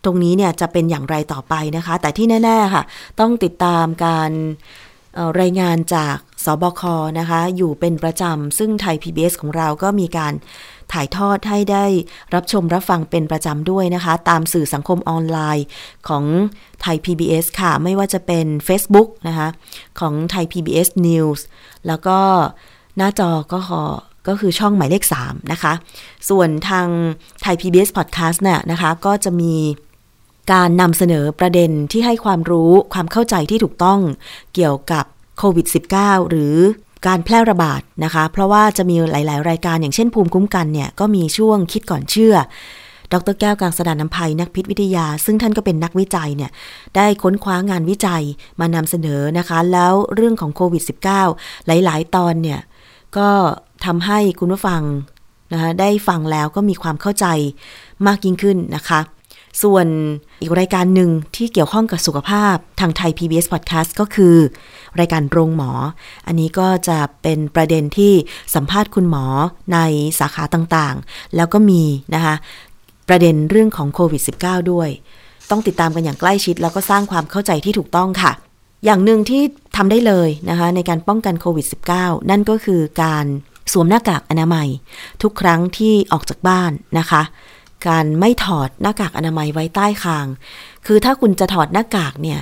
[0.04, 2.82] ตรงนี้เนี่ยจะเป็นอย่างไรต่อไปนะคะ แต่ที่แน่ ๆค่ะ
[3.20, 4.30] ต้องติดตามการ
[5.40, 6.82] รายงานจากสบค
[7.18, 10.32] นะคะ อยู่เป็นประจำ ซึ่งไทย PBS ของเราก็มีการ
[10.92, 11.84] ถ่ายทอดให้ได้
[12.34, 15.66] รับชมรับฟังเป็นประจำด้วยนะคะ ตามสื่อสังคมออนไลน์
[16.08, 16.24] ของ
[16.82, 19.48] ไทย PBS ค่ะ ไม่ว่าจะเป็น Facebook นะคะ
[20.00, 21.40] ของไทย PBS News
[21.86, 22.18] แล้วก็
[22.96, 23.82] หน้าจอก็ขอ
[24.28, 25.72] ก็คือช่องหมายเลข 3 นะคะ
[26.28, 26.88] ส่วนทาง
[27.42, 29.54] ไทย PBS Podcast เนี่ยนะคะ ก็จะมี
[30.52, 34.00] การนำเสนอประเด็นที่ให้ความรู้ความเข้าใจที่ถูกต้อง
[34.54, 35.04] เกี่ยวกับ
[35.38, 35.66] โควิด
[35.98, 36.56] -19 หรือ
[37.06, 42.34] การแพร่ระบาดนะคะ เพราะว่าจะมีหลาย ๆ รายการอย่างเช่นภูมิคุ้มกันเนี่ยก็มีช่วงคิดก่อนเชื่อ
[43.12, 46.50] ดรแก้วกางสดานน้ำภัยนักพิษวิทยา ซึ่งท่านก็เป็นนักวิจัยเนี่ย
[46.96, 48.22] ได้ค้นคว้างานวิจัย
[48.60, 50.82] มานำเสนอนะคะ แล้วเรื่องของโควิด
[51.24, 52.60] -19 หลาย ๆ ตอนเนี่ย
[53.16, 53.28] ก็
[53.84, 54.82] ทำให้คุณผู้ฟัง
[55.52, 57.26] นะคะได้ฟังแล้วก็มีความเข้าใจ
[58.06, 59.00] มากยิ่งขึ้นนะคะ
[59.62, 59.86] ส่วน
[60.42, 64.36] อีกรายการหนึ่งที่เกี่ยวข้องกับสุขภาพทางไทย PBS Podcast ก็คือ
[65.00, 65.70] รายการโรงหมอ
[66.26, 68.12] อันนี้ก็จะเป็นประเด็นที่
[68.54, 69.24] สัมภาษณ์คุณหมอ
[69.72, 69.78] ใน
[70.20, 71.82] สาขาต่างๆ แล้วก็มี
[72.14, 72.34] นะคะ
[73.08, 74.88] ประเด็นเรื่องของโควิด -19 ด้วย
[75.50, 78.32] ต้องติดตามกันอย่างใกล้ชิด แล้วก็สร้างความเข้าใจที่ถูกต้องค่ะ
[78.84, 79.42] อย่างหนึ่งที่
[79.76, 83.26] ทำได้เลยนะคะในการป้องกันโควิด -19 นั่นก็คือการ
[83.72, 84.68] สวมหน้ากากอนามัย
[85.22, 87.22] ทุกครั้งที่ออกจากบ้านนะคะ
[87.88, 90.26] การไม่ถอดหน้ากากอนามัยไว้ใต้คาง
[90.86, 92.40] คือถ้าคุณจะถอดหน้ากากเนี่ย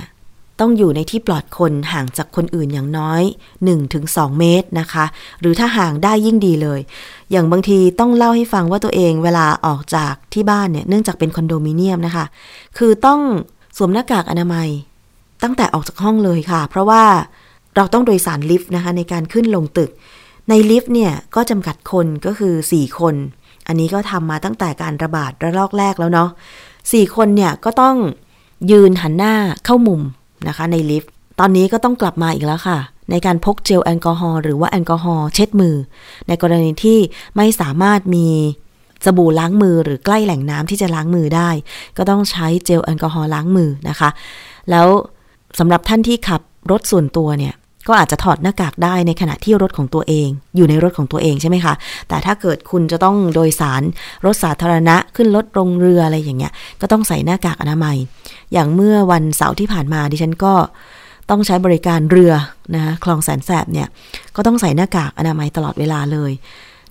[0.59, 3.21] ต้องอยู่ในที่ปลอดคนห่างจากคนอื่นอย่างน้อย
[3.81, 5.05] 1-2 เมตรนะคะ
[5.39, 6.79] หรือถ้าห่างได้ยิ่งดีเลย
[7.31, 12.25] อย่างบางทีต้องเล่าให้ฟังว่าตัวเองเวลาออกจากที่บ้านเนี่ย เนื่องจากเป็นคอนโดมิเนียมนะคะ
[12.77, 13.19] คือต้อง
[13.77, 14.69] สวมหน้ากากอนามัย
[15.43, 17.03] ตั้งแต่ออกจากห้องเลยค่ะ เพราะว่า
[17.75, 19.91] เราต้องโดยสารลิฟต์นะคะในการขึ้นลงตึก
[20.49, 23.15] ในลิฟต์เนี่ยก็จำกัดคนก็คือ 4 คน
[23.67, 26.29] อันนี้ก็ทำมาตั้งแต่การระบาดระลอกแรกแล้วเนาะ
[26.91, 27.95] สี่คนเนี่ยก็ต้อง
[28.71, 30.01] ยืนหันหน้าเข้ามุม
[30.47, 32.79] นะคะในลิฟต์ ตอนนี้ก็ต้องกลับมาอีกแล้วค่ะ
[33.11, 35.75] ในการพกเจลแอลกอฮอล์หรือว่าแอลกอฮอล์เช็ดมือ
[36.27, 36.99] ในกรณีที่
[37.35, 38.27] ไม่สามารถมี
[39.05, 41.49] สบู่ล้างมือหรือใกล้แหล่งน้ำที่จะล้างมือได้
[41.97, 44.09] ก็ต้องใช้เจลแอลกอฮอล์ล้างมือนะคะ
[44.69, 44.87] แล้ว
[45.59, 47.53] สำหรับท่านที่ขับรถส่วนตัวเนี่ย
[47.87, 51.73] ก็อาจจะถอดหน้ากากได้ในขณะที่รถของตัวเอง อยู่ในรถของตัวเองใช่ไหมคะ
[52.09, 53.81] แต่ถ้าเกิดคุณจะต้องโดยสาร
[54.25, 57.97] รถสาธารณะขึ้นรถลงเรืออะไรอย่างเงี้ย ก็ต้องใส่หน้ากากอนามัย
[58.53, 60.53] อย่างเมื่อวันเสาร์ที่ผ่านมาดิฉันก็
[61.29, 62.33] ต้องใช้บริการเรือ
[62.75, 63.87] นะคลองแสนแสบเนี่ย
[64.35, 66.31] ก็ต้องใส่หน้ากากอนามัยตลอดเวลาเลย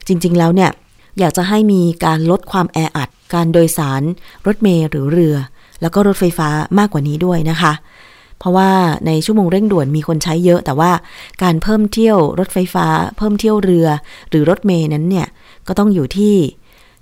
[0.06, 0.70] จริง ๆ แล้วเนี่ย
[1.18, 4.02] อยากจะให้มีการลดความแออัด การโดยสาร
[4.46, 5.36] รถเมล์หรือเรือ
[5.80, 6.48] แล้วก็รถไฟฟ้า
[6.78, 7.72] มากกว่านี้ด้วยนะคะ
[8.40, 8.70] เพราะว่า
[9.06, 10.92] ในชั่วโมงเร่งด่วนมีคนใช้เยอะ แต่ว่า
[11.42, 13.88] การเพิ่มเที่ยวรถไฟฟ้า เพิ่มเที่ยวเรือ
[14.30, 15.28] หรือรถเมย์นั้นเนี่ย
[15.66, 16.34] ก็ต้องอยู่ที่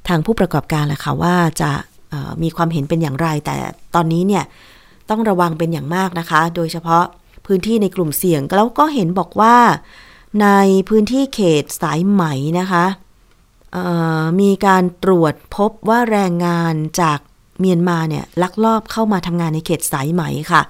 [0.08, 1.70] ทางผู้ประกอบการแหละค่ะว่าจะ
[2.42, 3.56] มีความเห็นเป็นอย่างไร แต่
[3.94, 4.44] ตอนนี้เนี่ย
[5.10, 7.04] ต้องระวังเป็นอย่างมากนะคะ โดยเฉพาะ
[7.46, 9.56] พื้นที่ในกลุ่มเสี่ยงแล้วก็เห็นบอกว่า
[10.42, 10.48] ใน
[10.88, 12.22] พื้นที่เขตสายไหม
[12.58, 12.84] นะคะ
[14.40, 17.18] มีการตรวจพบว่าแรงงานจาก
[17.60, 20.62] เมียนมาเนี่ยลักลอบเข้ามาทำงานในเขตสายไหมค่ะ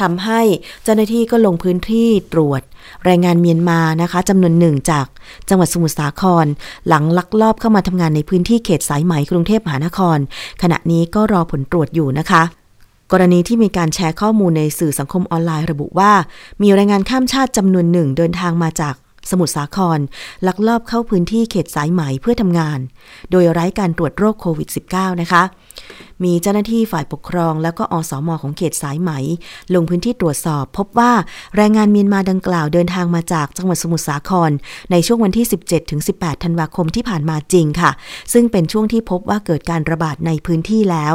[0.00, 0.40] ทำให้
[0.84, 2.62] เจ้าหน้าที่ก็ลงพื้นที่ตรวจ
[3.04, 5.06] แรงงานเมียนมานะคะจำนวนหนึ่งจาก
[5.48, 6.46] จังหวัดสมุทรสาคร
[6.88, 10.18] หลังลักลอบเข้ามาทำงานในพื้นที่เขตสายไหมกรุงเทพมหานคร
[10.62, 12.42] ขณะนี้ก็รอผลตรวจอยู่นะคะ
[13.12, 16.12] กรณีที่มีการแชร์ข้อมูลในสื่อสังคมออนไลน์ระบุว่า
[16.62, 18.94] มีแรงงานข้ามชาติจำนวนหนึ่งเดินทางมาจาก
[19.30, 19.98] สมุทรสาคร
[20.46, 22.78] ลักลอบเข้าพื้นที่เขตสายไหมเพื่อทำงาน
[23.30, 25.42] โดยไร้การตรวจโรคโควิด -19 นะคะ
[26.24, 29.10] มีเจ้าหน้าที่ฝ่ายปกครอง แล้วก็อสอมอของเขตสายไหม
[29.74, 31.12] ลงพื้นที่ตรวจสอบ พบว่า
[31.56, 34.50] แรงงานเมียนมาดังกล่าวเดินทางมาจากจังหวัดสมุทรสาคร
[34.90, 35.46] ในช่วงวันที่
[35.94, 37.90] 17-18 ธันวาคมที่ผ่านมาจริงค่ะ
[38.32, 41.14] ซึ่งเป็นช่วงที่พบว่าเกิดการระบาดในพื้นที่แล้ว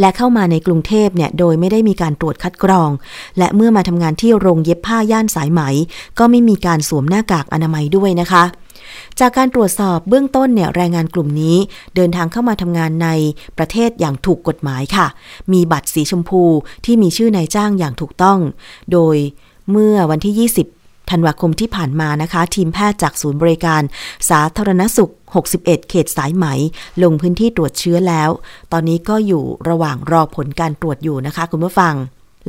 [0.00, 2.90] และเข้ามาในกรุงเทพเนี่ยโดยไม่ได้มีการตรวจคัดกรอง
[3.38, 5.60] และเมื่อมาทำงานที่โรงเย็บผ้าย่านสายไหม
[6.18, 8.44] ก็ไม่มีการสวมหน้ากากอนามัยด้วยนะคะ
[9.20, 11.56] จากการตรวจสอบเบื้องต้นเนี่ยแรงงานกลุ่มนี้
[11.94, 13.08] เดินทางเข้ามาทำงานใน
[13.58, 15.06] ประเทศอย่างถูกกฎหมายค่ะ
[15.52, 16.42] มีบัตรสีชมพู
[16.84, 18.38] ที่มีชื่อนายจ้างอย่างถูกต้อง
[18.92, 19.16] โดย
[19.70, 23.82] เมื่อวันที่ 20 ธันวาคมที่ผ่านมานะคะ ทีมแพทย์จากศูนย์บริการ
[24.30, 25.12] สาธารณสุข
[25.44, 26.46] 61 เขตสายไหม
[27.02, 28.30] ลงพื้นที่ตรวจเชื้อแล้ว
[28.72, 31.94] ตอนนี้ก็อยู่ระหว่างรอผลการตรวจอยู่นะคะคุณผู้ฟัง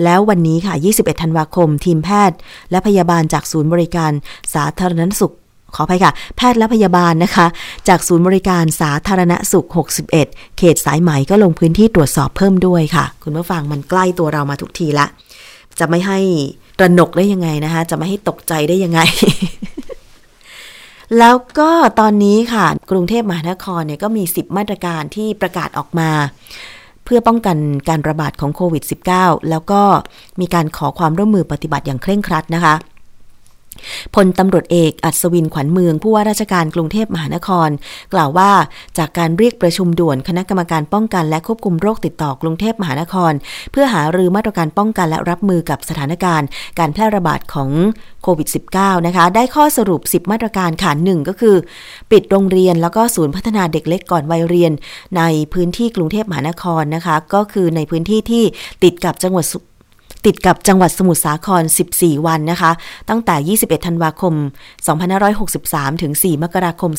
[0.03, 2.37] แล้ววันนี้ค่ะ 21 ธันวาคม ทีมแพทย์
[2.71, 4.11] และพยาบาลจากศูนย์บริการ
[4.53, 5.33] สาธารณสุข
[5.75, 7.47] ขออภัยค่ะ แพทย์และพยาบาลนะคะ
[7.87, 9.67] จากศูนย์บริการสาธารณสุข
[10.11, 15.05] 61 เขตสายไหมก็ลงพื้นที่ตรวจสอบเพิ่มด้วยค่ะ คุณผู้ฟังมันใกล้ตัวเรามาทุกทีละ
[15.79, 16.19] จะไม่ให้
[16.79, 18.99] ตระหนกได้ยังไงนะคะ จะไม่ให้ตกใจได้ยังไง
[21.19, 26.09] แล้วก็ตอนนี้ค่ะ กรุงเทพมหานครเนี่ยก็มี 10 มาตรการที่ประกาศออกมา
[27.05, 27.57] เพื่อป้องกัน
[27.89, 28.83] การระบาดของโควิด
[29.15, 29.81] -19 แล้วก็
[30.39, 32.75] มีการขอความร่วมมือปฏิบัติอย่างเคร่งครัดนะคะ
[34.15, 37.69] พลตำรวจเอกอัศวินขวัญเมือง ผู้ว่าราชการกรุงเทพมหานคร
[38.13, 38.51] กล่าวว่า
[38.97, 43.33] จากการเรียกประชุมด่วนคณะกรรมการป้องกันและควบคุมโรคติดต่อกรุงเทพมหานคร
[43.71, 46.47] เพื่อหารือมาตรการป้องกันและรับมือกับสถานการณ์
[46.79, 47.69] การแพร่ระบาดของ
[48.23, 51.55] โควิด -19 นะคะ ได้ข้อสรุป 10 มาตรการขาหนึ่งก็คือ
[52.11, 54.71] ปิดโรงเรียนแล้วก็ศูนย์พัฒนาเด็กเล็กก่อนวัยเรียน
[55.17, 55.21] ใน
[55.53, 58.43] พื้นที่กรุงเทพมหานครนะคะ ก็คือในพื้นที่ที่
[58.83, 59.45] ติดกับจังหวัด
[60.25, 61.63] ติดกับจังหวัดสมุทรสาคร
[61.95, 62.71] 14 วันนะคะ
[63.09, 64.33] ตั้งแต่ 21 ธันวาคม
[65.17, 66.91] 2563 ถึง 4 มกราคม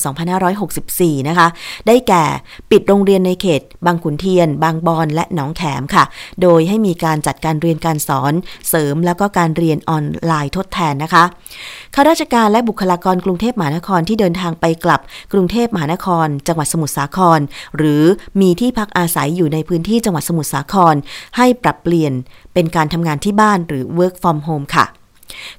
[0.61, 1.47] 2564 นะคะ
[1.87, 2.23] ได้แก่
[2.71, 6.03] ปิดโรงเรียนในเขต บางขุนเทียน บางบอน และหนองแขมค่ะ
[6.41, 8.33] โดยให้มีการจัดการเรียนการสอน
[8.69, 11.23] เสริมแล้วก็การเรียนออนไลน์ทดแทนนะคะ
[11.95, 15.01] ข้าราชการและบุคลากรกรุงเทพมหานครที่เดินทางไปกลับ
[15.33, 17.39] กรุงเทพมหานคร จังหวัดสมุทรสาคร
[17.77, 18.03] หรือ
[18.41, 20.95] มีที่พักอาศัยอยู่ในพื้นที่จังหวัดสมุทรสาคร
[21.37, 22.13] ให้ปรับเปลี่ยน
[22.55, 24.87] เป็นการทำงานที่บ้านหรือ work from home ค่ะ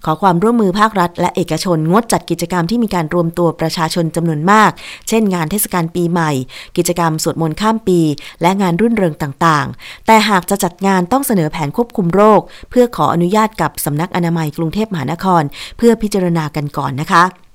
[0.05, 4.71] ขอความร่วมมือภาครัฐ และเอกชนงดจัดกิจกรรมที่มีการรวมตัวประชาชนจำนวนมาก
[5.09, 6.31] เช่น งานเทศกาลปีใหม่
[6.77, 8.01] กิจกรรมสวดมนต์ข้ามปี
[8.43, 15.43] และงานรื่นเริงต่างๆ แต่หากจะจัดงานต้องเสนอแผนควบคุมโรค เพื่อขออนุญาตกับสำนักอนามัยกรุงเทพมหานคร
[15.79, 17.46] เพื่อพิจารณากันก่อนนะคะ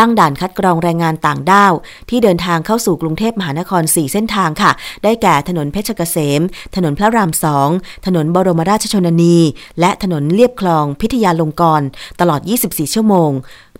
[0.00, 1.72] ตั้งด่านคัดกรองแรงงานต่างด้าว
[2.10, 4.72] ที่เดินทางเข้าสู่กรุงเทพมหานคร 4 เส้นทางค่ะ
[5.04, 6.40] ได้แก่ถนนเพชรเกษม
[6.76, 7.68] ถนนพระรามสอง
[8.06, 9.36] ถนนบรมราชชนนี
[9.80, 11.86] และถนนเลียบคลองพิทยาลงกรณ์
[12.20, 13.30] ตลอด 24 ชั่วโมง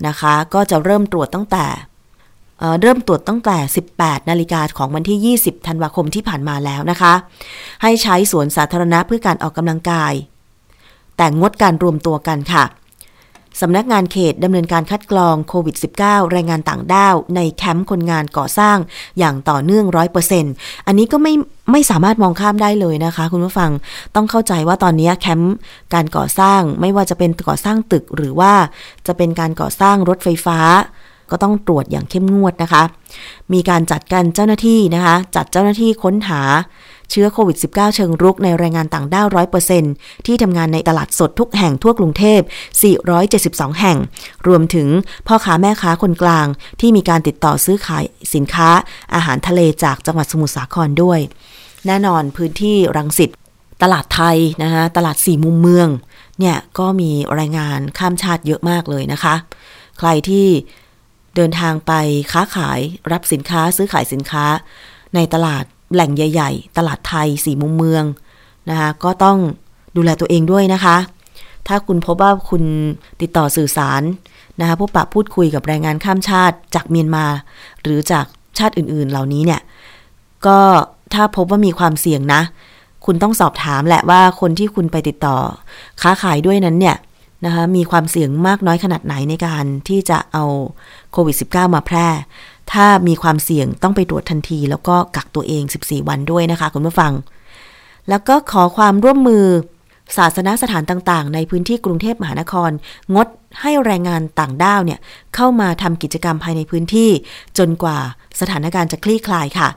[0.06, 1.66] นะคะ ก็จะเริ่มตรวจตั้งแต่
[2.80, 3.56] เริ่มตรวจตั้งแต่
[3.94, 7.14] 18 นาฬิกาของวันที่ 20 ธันวาคมที่ผ่านมาแล้วนะคะ
[7.83, 10.12] ให้ใช้สวนสาธารณะเพื่อการออกกำลังกาย
[11.16, 12.64] แต่งดการรวมตัวกันค่ะ
[13.60, 18.76] สำนักงานเขตดำเนินการคัดกรองโควิด -19 แรงงานต่างด้าว ในแคมป์คนงานก่อสร้าง
[19.18, 20.52] อย่างต่อเนื่องร้อยเปอร์เซ็นต์
[20.86, 21.34] อันนี้ก็ไม่
[21.72, 23.70] ไม่สามารถมองข้ามได้เลยนะคะ คุณผู้ฟัง
[24.14, 25.54] ต้องเข้าใจว่าตอนนี้แคมป์
[25.94, 28.52] การก่อสร้างไม่ว่าจะเป็นก่อสร้างตึกหรือว่า
[29.06, 30.58] จะเป็นการก่อสร้างรถไฟฟ้า
[31.30, 32.82] ก็ต้องตรวจอย่างเข้มงวดนะคะ
[33.52, 36.42] มีการจัดการเจ้าหน้าที่นะคะ จัดเจ้าหน้าที่ค้นหา
[37.10, 39.84] เชื้อโควิด -19 เชิงรุกในแรงงานต่างด้าวร้อยเปอร์เซ็น
[40.26, 42.40] ที่ทำงานในตลาดสดทุกแห่งทั่วกรุงเทพ
[43.10, 43.98] 472 แห่ง
[44.46, 44.88] รวมถึง
[45.26, 46.46] พ่อค้าแม่ค้าคนกลาง
[46.80, 48.68] ที่มีการติดต่อซื้อขายสินค้า
[49.14, 51.18] อาหารทะเลจากจังหวัดสมุทรสาครด้วย
[51.86, 53.30] แน่นอนพื้นที่รังสิต
[53.82, 55.88] ตลาดไทยนะคะตลาดสี่มุมเมือง
[56.38, 59.34] เนี่ยก็มีรายงานข้ามชาติเยอะมากเลยนะคะ
[59.98, 60.46] ใครที่
[61.36, 61.92] เดินทางไป
[62.32, 62.80] ค้าขาย
[63.12, 64.44] รับสินค้าซื้อขายสินค้า
[65.14, 68.05] ในตลาด แหล่งใหญ่ ๆ ตลาดไทยสี่มุมเมือง
[68.70, 69.38] นะคะก็ต้อง
[69.96, 70.96] ดูแลตัวเองด้วยนะคะ
[71.68, 72.62] ถ้าคุณพบว่าคุณ
[73.20, 74.03] ติดต่อสื่อสาร
[74.61, 77.26] นะคะพบปะพูดคุยกับแรงงานข้ามชาติจากเมียนมา
[77.83, 78.26] หรือจาก
[78.59, 79.61] ชาติอื่นๆเหล่านี้เนี่ย
[80.46, 80.59] ก็
[81.14, 82.42] ถ้าพบว่ามีความเสี่ยงนะ
[83.07, 85.37] คุณต้องสอบถามแหละว่าคนที่คุณไปติดต่อ
[86.03, 86.96] ค้าขายด้วยนั้นเนี่ย
[87.44, 90.44] นะคะมีความเสี่ยงมากน้อยขนาดไหนในการที่จะเอา
[91.12, 92.09] โควิด -19 มาแพร่
[92.72, 97.12] ถ้ามีความเสี่ยงต้องไปตรวจทันที แล้วก็กักตัวเอง 14 วันด้วยนะคะคุณผู้ฟัง
[98.09, 99.46] แล้วก็ขอความร่วมมือ
[100.16, 102.70] ศาสนาสถานต่าง ๆ ในพื้นที่กรุงเทพมหานคร
[103.14, 103.28] งด
[103.61, 104.98] ให้แรงงานต่างด้าวเนี่ย
[105.35, 107.11] เข้ามาทำกิจกรรมภายในพื้นที่
[107.59, 107.98] จนกว่า
[108.40, 109.68] สถานการณ์จะคลี่คลายค่ะ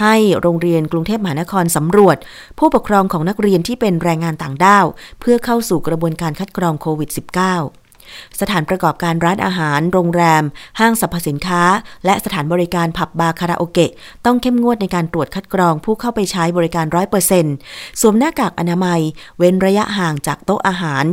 [0.00, 2.16] ให้โรงเรียนกรุงเทพมหานครสำรวจ
[2.58, 4.86] ผู้ปกครองของนักเรียนที่เป็นแรงงานต่างด้าว
[5.20, 7.81] เพื่อเข้าสู่กระบวนการคัดกรองโควิด -19
[8.40, 10.42] สถานประกอบการร้านอาหาร โรงแรม
[10.80, 11.62] ห้างสรรพสินค้า
[12.04, 13.92] และสถานบริการผับบาร์คาราโอเกะ
[14.24, 17.54] ต้องเข้มงวดในการตรวจคัดกรองผู้เข้าไปใช้บริการร้อยเปอร์เซ็นต์
[18.00, 19.00] สวมหน้ากากอนามัย
[19.38, 21.04] เว้นระยะห่างจากโต๊ะอาหาร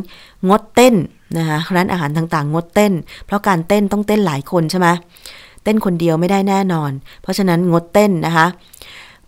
[0.49, 0.95] งดเต้น
[1.37, 2.93] นะคะร้านอาหารต่างๆ งดเต้น
[3.25, 4.87] เพราะการเต้นต้องเต้นหลายคนใช่ไหม
[5.63, 8.47] เต้นคนเดียวไม่ได้แน่นอน เพราะฉะนั้นงดเต้นนะคะ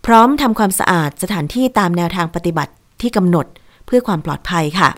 [0.06, 3.46] พร้อมทำความสะอาดสถานที่ตามแนวทางปฏิบัติที่กำหนด
[3.86, 4.90] เพื่อความปลอดภัยค่ะ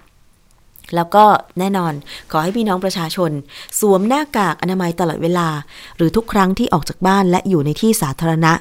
[0.96, 1.26] แล้วก็
[1.60, 1.94] แน่นอน
[2.32, 3.32] ขอให้พี่น้องประชาชน
[3.80, 5.50] สวมหน้ากากอนามัยตลอดเวลา
[5.98, 8.54] หรือทุกครั้งที่ออกจากบ้านและอยู่ในที่สาธารณะ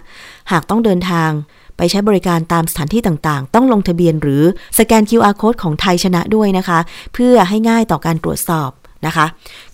[0.53, 1.31] หากต้องเดินทาง
[1.77, 4.43] ไปใช้บริการตามสถานที่ต่างๆ ต้องลงทะเบียนหรือ
[4.79, 6.79] สแกน QR code ของไทยชนะด้วยนะคะ
[7.15, 8.71] เพื่อให้ง่ายต่อการตรวจสอบ
[9.07, 9.27] นะคะ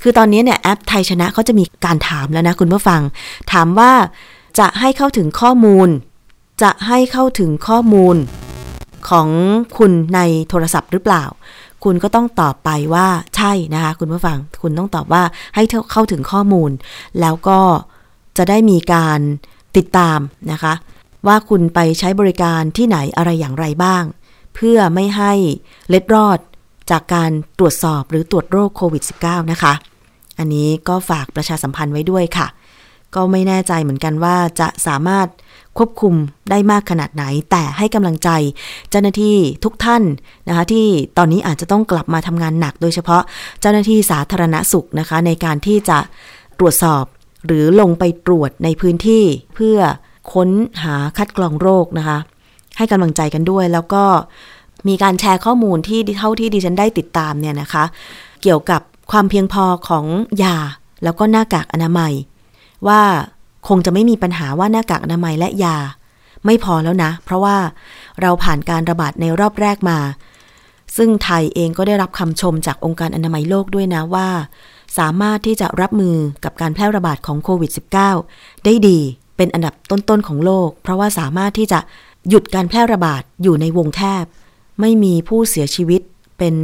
[0.03, 3.01] คือตอนนี้เนี่ยแอปไทยชนะเขาจะมีการถามแล้วนะคุณผู้ฟัง
[3.53, 3.93] ถามว่า
[4.59, 5.89] จะให้เข้าถึงข้อมูล
[6.63, 8.17] จะให้เข้าถึงข้อมูล
[9.09, 9.29] ของ
[9.79, 11.25] คุณในโทรศัพท์หรือเปล่า
[11.85, 15.23] คุณก็ต้องตอบไปว่าใช่นะคะคุณผู้ฟัง คุณต้องตอบว่า
[15.55, 15.63] ให้
[15.93, 16.71] เข้าถึงข้อมูล
[17.21, 17.61] แล้วก็
[18.37, 19.21] จะได้มีการ
[19.77, 20.19] ติดตาม
[20.53, 20.73] นะคะ
[21.27, 24.03] ว่าคุณไปใช้บริการที่ไหนอะไรอย่างไรบ้าง
[24.55, 25.33] เพื่อไม่ให้
[25.89, 26.39] เล็ดรอด
[26.91, 29.75] จากการตรวจสอบหรือตรวจโรคโควิด -19 นะคะ
[30.39, 32.47] อันนี้ก็ฝากประชาสัมพันธ์ไว้ด้วยค่ะ
[33.15, 35.27] ก็ไม่แน่ใจเหมือนกันว่าจะสามารถ
[35.79, 36.15] ควบคุม
[36.51, 38.31] ได้มากขนาดไหน แต่ให้กำลังใจ
[38.91, 40.03] เจ้าหน้าที่ทุกท่าน
[40.49, 40.87] นะคะที่
[41.19, 43.23] ตอนนี้อาจจะต้องกลับมาทำงานหนัก โดยเฉพาะ
[43.61, 45.99] เจ้าหน้าที่สาธารณสุขนะคะในการที่จะ
[46.59, 47.05] ตรวจสอบ
[47.47, 49.79] หรือลงไปตรวจในพื้นที่เพื่อ
[50.33, 50.49] ค้น
[50.83, 52.19] หาคัดกรองโรคนะคะ
[52.77, 54.05] ให้กำลังใจกันด้วยแล้วก็
[54.89, 57.85] มีการแชร์ข้อมูลที่เท่าที่ดิฉันได้ติดตามเนี่ยนะคะ
[58.43, 60.05] เกี่ยวกับความเพียงพอของ
[60.43, 60.57] ยา
[61.05, 62.13] แล้วก็หน้ากากอนามัย
[62.89, 63.03] ว่า
[63.69, 65.77] คงจะไม่มีปัญหาว่าหน้ากากอนามัยและยา
[66.45, 67.57] ไม่พอแล้วนะ เพราะว่า
[68.21, 69.99] เราผ่านการระบาดในรอบแรกมา
[70.97, 74.29] ซึ่งไทยเองก็ได้รับคำชมจากองค์การอนามัยโลกด้วยนะว่า
[74.99, 77.71] สามารถที่จะรับมือกับการแพร่ระบาดของโควิด
[78.17, 78.99] -19 ได้ดี
[79.37, 81.79] เป็นอันดับต้นๆของโลก เพราะว่าสามารถที่จะ
[82.29, 84.25] หยุดการแพร่ระบาดอยู่ในวงแคบ
[84.81, 86.01] ไม่มีผู้เสียชีวิต
[86.39, 86.55] เป็น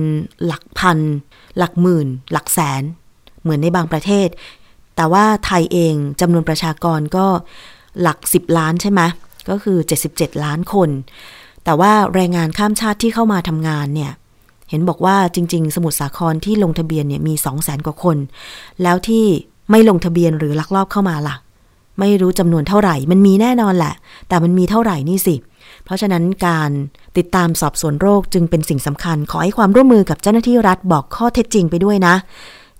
[0.45, 0.99] หลักพัน
[1.59, 2.83] หลักหมื่น หลักแสน
[3.43, 4.29] เหมือนในบางประเทศ
[4.97, 7.27] แต่ว่าไทยเองจำนวนประชากรก็
[8.01, 9.01] หลัก 10 ล้านใช่ไหม
[9.49, 9.79] ก็คือ
[10.11, 10.91] 77 ล้านคน
[11.65, 14.13] แต่ว่าแรงงานข้ามชาติที่เข้ามาทำงานเนี่ย
[14.71, 18.17] เห็นบอกว่าจริง ๆ สมุทรสาครที่ลงทะเบียนเนี่ยมี 2 0 0แสนกว่าคน
[18.83, 19.25] แล้วที่
[19.71, 21.37] ไม่ลงทะเบียนหรือลักลอบเข้ามาล่ะ
[22.01, 23.95] ไม่รู้จำนวนเท่าไหร่ มันมีแน่นอนแหละ
[24.29, 25.35] แต่มันมีเท่าไหร่นี่สิ
[25.85, 26.71] เพราะฉะนั้นการ
[27.17, 32.15] ติดตามสอบสวนโรคจึงเป็นสิ่งสำคัญ ขอให้ความร่วมมือกับเจ้าหน้าที่รัฐบอกข้อเท็จจริงไปด้วยนะ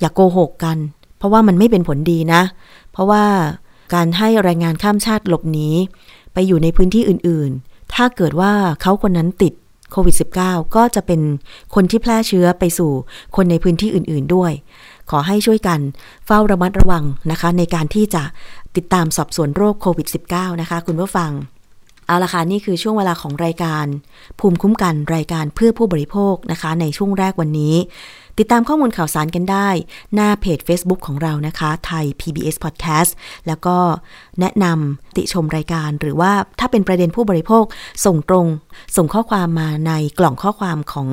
[0.01, 0.77] อย่ากโกหกกัน
[1.25, 2.43] ราะว่ามันไม่เป็นผลดีนะ
[2.93, 3.25] เพราะว่า
[3.95, 5.69] การให้แรงงานข้ามชาติหลบหนี
[6.33, 9.53] ไปอยู่ในพื้นที่อื่นๆ ถ้าเกิดว่าเขาคนนั้นติด
[9.93, 11.21] โควิด -19 ก็จะเป็น
[11.75, 12.93] คนที่แพร่เชื้อไปสู่
[13.37, 14.53] คนในพื้นที่อื่นๆด้วย
[15.11, 15.81] ขอให้ช่วยกัน
[16.27, 18.23] เฝ้าระมัดระวังนะคะ ในการที่จะ
[18.77, 21.33] ติดตามสอบสวนโรคโควิด -19 นะคะ คุณผู้ฟัง
[22.07, 23.87] เอาละค่ะ นี่คือช่วงเวลาของรายการ
[24.39, 27.75] ภูมิคุ้มกันรายการเพื่อผู้บริโภคนะคะ ในช่วงแรกวันนี้
[28.39, 29.69] ติดตามข้อมูลข่าวสารกันได้
[30.15, 33.11] หน้าเพจ Facebook ของเรานะคะ ไทย PBS Podcast
[33.47, 33.77] แล้วก็
[34.41, 37.65] แนะนำติชมรายการ หรือว่าถ้าเป็นประเด็นผู้บริโภค
[38.05, 38.47] ส่งตรง
[38.97, 41.09] ส่งข้อความมาในกล่องข้อความของ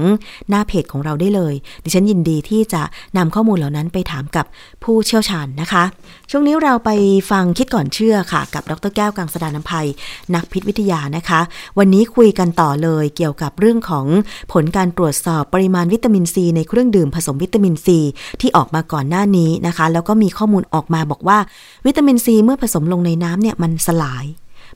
[0.49, 1.53] หน้าเพจของเราได้เลย
[1.83, 2.81] ดิฉันยินดีที่จะ
[3.17, 4.45] นำข้อมูลเหล่านั้นไปถามกับ
[4.83, 5.83] ผู้เชี่ยวชาญนะคะ
[6.31, 6.89] ช่วงนี้เราไป
[7.31, 9.87] ฟังคิดก่อนเชื่อค่ะ กับดรแก้วกังสดานนภัย
[10.35, 11.41] นักพิษวิทยานะคะ
[11.77, 14.05] วันนี้คุยกันต่อเลยเกี่ยวกับเรื่องของ
[14.53, 17.99] ผลการตรวจสอบปริมาณวิตามินซีในเครื่องดื่มผสมวิตามินซี
[18.41, 21.37] ที่ออกมาก่อนหน้านี้นะคะ แล้วก็มีข้อมูลออกมาบอกว่า
[21.85, 24.25] วิตามินซีเมื่อผสมลงในน้ำเนี่ยมันสลาย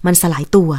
[0.06, 0.72] มันสลายตัว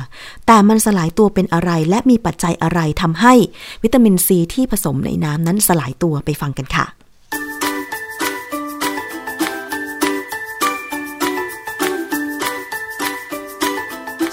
[0.47, 3.35] แต่มันสลายตัวเป็นอะไร และมีปัจจัยอะไรทำให้
[3.83, 6.87] วิตามินซีที่ผสมในน้ำนั้นสลายตัวไปฟังกันค่ะ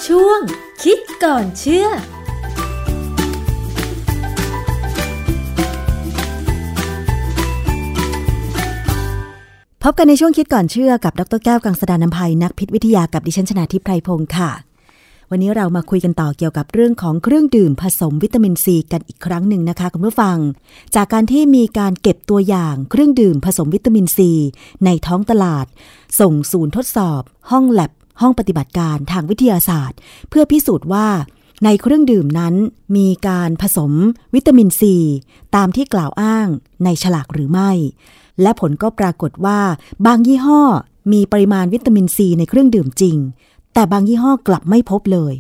[0.07, 0.39] ช่วง
[0.83, 1.87] คิดก่อนเชื่อ
[9.85, 14.51] พบกันในช่วงคิดก่อนเชื่อกับดรแก้วกังสดานนภัยนักพิษวิทยากับดิฉันชนาทิพไพรพงศ์ค่ะ
[15.29, 20.37] วันนี้เรามาคุยกันต่อเกี่ยวกับเรื่องของเครื่องดื่มผสมวิตามินซีกันอีกครั้งหนึ่งนะคะคุณผู้ฟัง
[20.95, 24.31] จากการที่มีการเก็บตัวอย่างเครื่องดื่มผสมวิตามินซี
[24.85, 25.65] ในท้องตลาด
[26.19, 27.91] ส่งศูนย์ทดสอบ ห้องแลบ
[28.21, 29.97] ห้องปฏิบัติการทางวิทยาศาสตร์
[30.29, 31.07] เพื่อพิสูจน์ว่า
[31.65, 32.55] ในเครื่องดื่มนั้น
[32.97, 33.91] มีการผสม
[34.35, 34.95] วิตามินซี
[35.55, 36.47] ตามที่กล่าวอ้าง
[36.83, 37.71] ในฉลากหรือไม่
[38.41, 39.59] และผลก็ปรากฏว่า
[40.05, 40.61] บางยี่ห้อ
[41.11, 43.17] มีปริมาณวิตามินซีในเครื่องดื่มจริง
[43.73, 45.33] แต่บางยี่ห้อกลับไม่พบเลย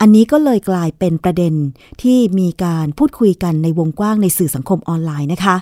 [0.00, 1.54] อันนี้ก็เลยกลายเป็นประเด็น
[2.02, 5.56] ที่มีการพูดคุยกันในวงกว้างในสื่อสังคมออนไลน์นะคะ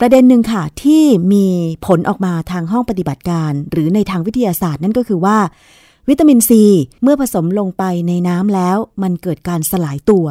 [0.00, 1.46] ประเด็นหนึ่งค่ะ ที่มี
[1.86, 5.38] ผลออกมาทางห้องปฏิบัติการ หรือในทางวิทยาศาสตร์นั่นก็คือว่า
[6.08, 6.62] วิตามินซี
[7.02, 10.26] เมื่อผสมลงไปในน้ำแล้ว มันเกิดการสลายตัว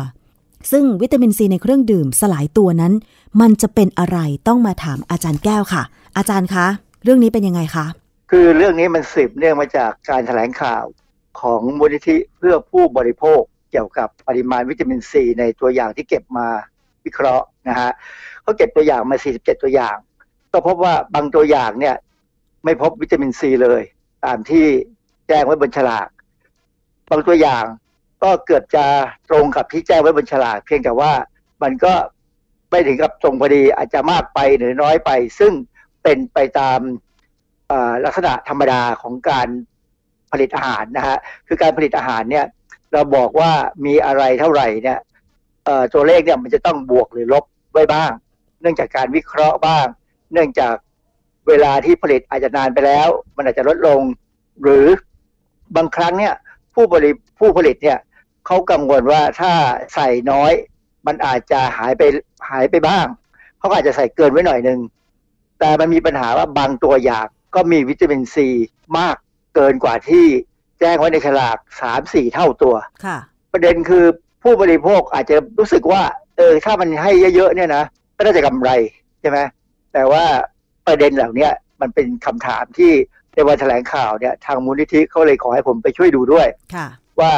[0.72, 2.94] ซึ่งวิตามินซีในเครื่องดื่มสลายตัวนั้น
[3.42, 5.84] มันจะเป็นอะไรต้องมาถามอาจารย์แก้วค่ะ
[6.18, 6.66] อาจารย์คะ
[7.04, 7.86] เรื่องนี้เป็นยังไงคะ
[8.32, 10.84] คือเรื่องนี้มันสืบเนื่องมาจากการแถลงข่าว
[11.40, 16.48] ของมูลนิธิเพื่อผู้บริโภคเกี่ยวกับปริมาณวิตามินซีในตัวอย่างที่เก็บมา
[17.06, 17.92] วิเคราะห์นะฮะ
[18.42, 19.98] เขาเก็บตัวอย่างมา 47 ตัวอย่าง
[20.52, 21.96] ก็พบว่าบางตัวอย่างเนี่ย
[22.64, 23.82] ไม่พบวิตามินซีเลย
[24.26, 24.66] ตามที่
[25.28, 26.08] แจ้งไว้บนฉลาก
[27.10, 27.66] บางตัวอย่าง
[28.24, 28.86] ก็เกือบจะ
[29.30, 31.12] ตรงกับที่แจ้งไว้บนฉลากเพียงแต่ว่า
[31.64, 31.94] มันก็
[32.70, 35.54] ไม่ถึงกับตรงพอดีอาจจะมากไปหรือน้อยไป ซึ่ง
[36.04, 36.80] เป็นไปตาม
[38.06, 39.48] ลักษณะธรรมดาของการ
[40.32, 42.46] ผลิตอาหารนะฮะคือการผลิตอาหารเนี่ย
[42.92, 43.52] เราบอกว่า
[43.86, 45.00] มีอะไรเท่าไหร่เนี่ย
[45.94, 48.12] ตัวเลขเนี่ยมันจะต้องบวกหรือลบไว้บ้าง
[48.62, 49.86] เนื่องจากการวิเคราะห์บ้าง
[50.34, 50.76] เนื่องจาก
[51.48, 53.08] เวลาที่ผลิตอาจจะนานไปแล้ว
[53.38, 54.02] มันอาจจะลดลง
[54.62, 54.86] หรือ
[55.76, 56.34] บางครั้งเนี่ย
[56.76, 57.98] ผู้ผลิตผู้ผลิตเนี่ย
[58.46, 59.52] เขากังวลว่าถ้า
[59.94, 60.52] ใส่น้อย
[61.08, 62.02] มันอาจจะหายไป
[62.50, 63.06] หายไปบ้าง
[63.60, 64.80] เขาอาจจะใส่เกินไว้หน่อยนึง
[65.60, 68.48] แต่มันมีปัญหาว่าบางตัวอย่างก็มีวิตามินซี
[68.98, 69.16] มาก
[69.56, 70.26] เกินกว่าที่
[70.80, 72.76] แจ้งไว้ในฉลากสามสี่เท่าตัว
[73.06, 73.18] ค่ะ
[73.54, 74.06] ประเด็นคือ
[74.44, 76.02] ผู้บริโภคอาจจะรู้สึกว่า
[76.38, 77.84] เออถ้ามันให้เยอะๆเนี่ยนะ
[78.18, 78.70] ก็น่าจะกำไร
[79.22, 79.40] ใช่ไหม
[79.94, 80.24] แต่ว่า
[80.88, 81.50] ประเด็นเหล่านี้
[81.82, 82.92] มันเป็นคำถามที่
[83.34, 86.88] ในวันแถลงข่าวเนี่ยทางมูลนิธิเขาเลยขอให้ผมไปช่วยดูด้วยค่ะ
[87.20, 87.34] ว่า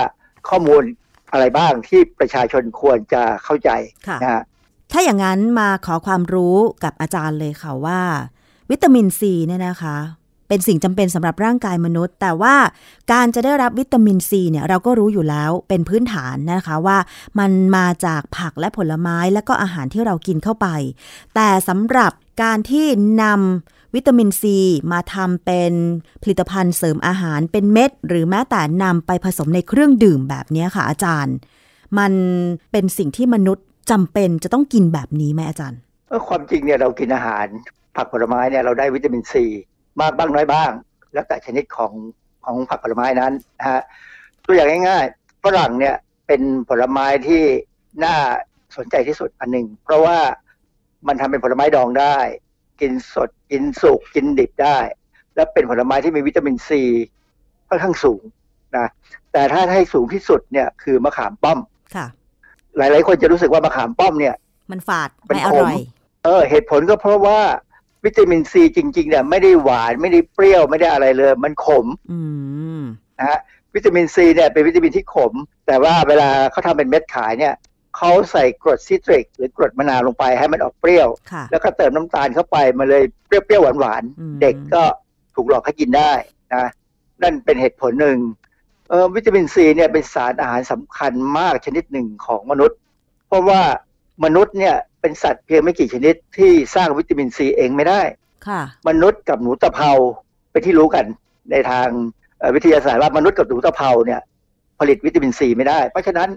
[0.49, 0.84] ข้อมูล
[1.31, 3.69] อะไรบ้างที่ประชาชนควรจะเข้าใจ
[4.08, 4.43] ค่ะนะฮะ
[4.91, 8.01] ถ้าอย่างนั้นมาขอความรู้กับอาจารย์เลยค่ะว่า
[8.71, 9.97] วิตามินซีเนี่ยนะคะ
[10.47, 12.55] เป็นสิ่งจำเป็นสำหรับร่างกายมนุษย์ แต่ว่า
[13.11, 16.97] การจะได้รับวิตามินซีเนี่ยเราก็รู้อยู่แล้วเป็นพื้นฐานนะคะว่า
[17.39, 20.67] มันมาจากผักและผลไม้และก็อาหารที่เรากินเข้าไป
[21.36, 22.11] แต่สำหรับ
[22.43, 22.86] การที่
[23.24, 24.57] นำ วิตามินซี
[24.91, 25.73] มาทำเป็น
[26.23, 31.35] ผลิตภัณฑ์เสริมอาหารเป็นเม็ด หรือแม้แต่นำไปผสมในเครื่องดื่มแบบนี้ค่ะอาจารย์
[31.99, 32.13] มัน
[32.71, 35.79] เป็นสิ่งที่มนุษย์จำเป็นจะต้องกินแบบนี้ไหมอาจารย์
[36.27, 37.45] ความจริงเนี่ยเรากินอาหาร
[37.95, 39.45] ผักผลไม้เนี่ยเราได้วิตามินซี
[40.01, 40.71] มากบ้างน้อยบ้าง
[41.13, 41.91] แล้วแต่ชนิดของ
[42.45, 43.81] ของผักผลไม้นั้นนะฮะ
[44.45, 45.95] ตัวอย่างง่ายๆฝรั่งเนี่ย
[46.27, 47.43] เป็นผลไม้ที่
[48.03, 48.15] น่า
[48.77, 50.17] สนใจที่สุดอันหนึ่งเพราะว่า
[51.07, 52.17] มันทำเป็นผลไม้ดองได้
[52.82, 54.78] กินสดกินสุกกินดิบได้
[55.36, 56.82] และเป็นผลไม้ที่มีวิตามินซี
[57.69, 58.21] ค่อนข้างสูง
[58.78, 58.88] นะ
[59.32, 61.59] แต่ถ้าให้สูงที่สุดเนี่ยคือมะขามป้อม
[61.95, 62.07] ค่ะ
[62.78, 64.36] หลาย ๆ คนจะรู้สึกว่ามะขามป้อมเนี่ย
[64.71, 65.78] มันฝาดเป็นไม่อขมร่อย
[66.23, 67.39] เออ เหตุผลก็เพราะว่า
[68.05, 72.19] วิตามินซีจริง ๆ เนี่ยไม่ได้หวานไม่ได้เปรี้ยวไม่ได้อะไรเลย มันขมอื
[72.80, 72.84] ม
[73.19, 73.39] นะฮะ
[73.76, 75.34] วิตามินซีเนี่ยเป็นวิตามินที่ขม
[75.67, 77.53] แต่ว่าเวลาเขาทำเป็นเม็ดขายเนี่ย
[77.97, 84.83] เขาใส่กรดซิตริกหรือกรดมะนาวลงไปให้มันออกเปรี้ยวค่ะแล้วก็เติมน้ำตาลเข้าไปมาเลยเปรี้ยวๆหวานอืมๆเด็กก็
[85.35, 86.11] ถูกหลอกให้กินได้
[86.55, 86.65] นะ
[87.23, 88.17] นั่นเป็นเหตุผลหนึ่ง
[88.89, 92.77] เออวิตามินซีเนี่ยเป็นสารอาหารสำคัญมากชนิดหนึ่งของมนุษย์
[93.27, 93.61] เพราะว่า
[94.25, 98.01] มนุษย์เนี่ยเป็นสัตว์เพียงไม่กี่ชนิดที่สร้างวิตามินซีเองไม่ได้
[98.47, 99.91] ค่ะ มนุษย์กับหนูตะเภา
[100.51, 101.05] เป็นที่รู้กัน
[101.51, 101.87] ในทาง
[102.39, 104.21] เอ่อวิทยาศาสตร์ว่ามนุษย์กับหนูตะเภาเนี่ย
[104.79, 106.29] ผลิตวิตามินซีไม่ได้ เพราะฉะนั้น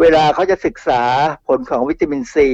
[0.00, 1.02] เวลาเขาจะศึกษา
[1.48, 2.48] ผลของวิตามินซี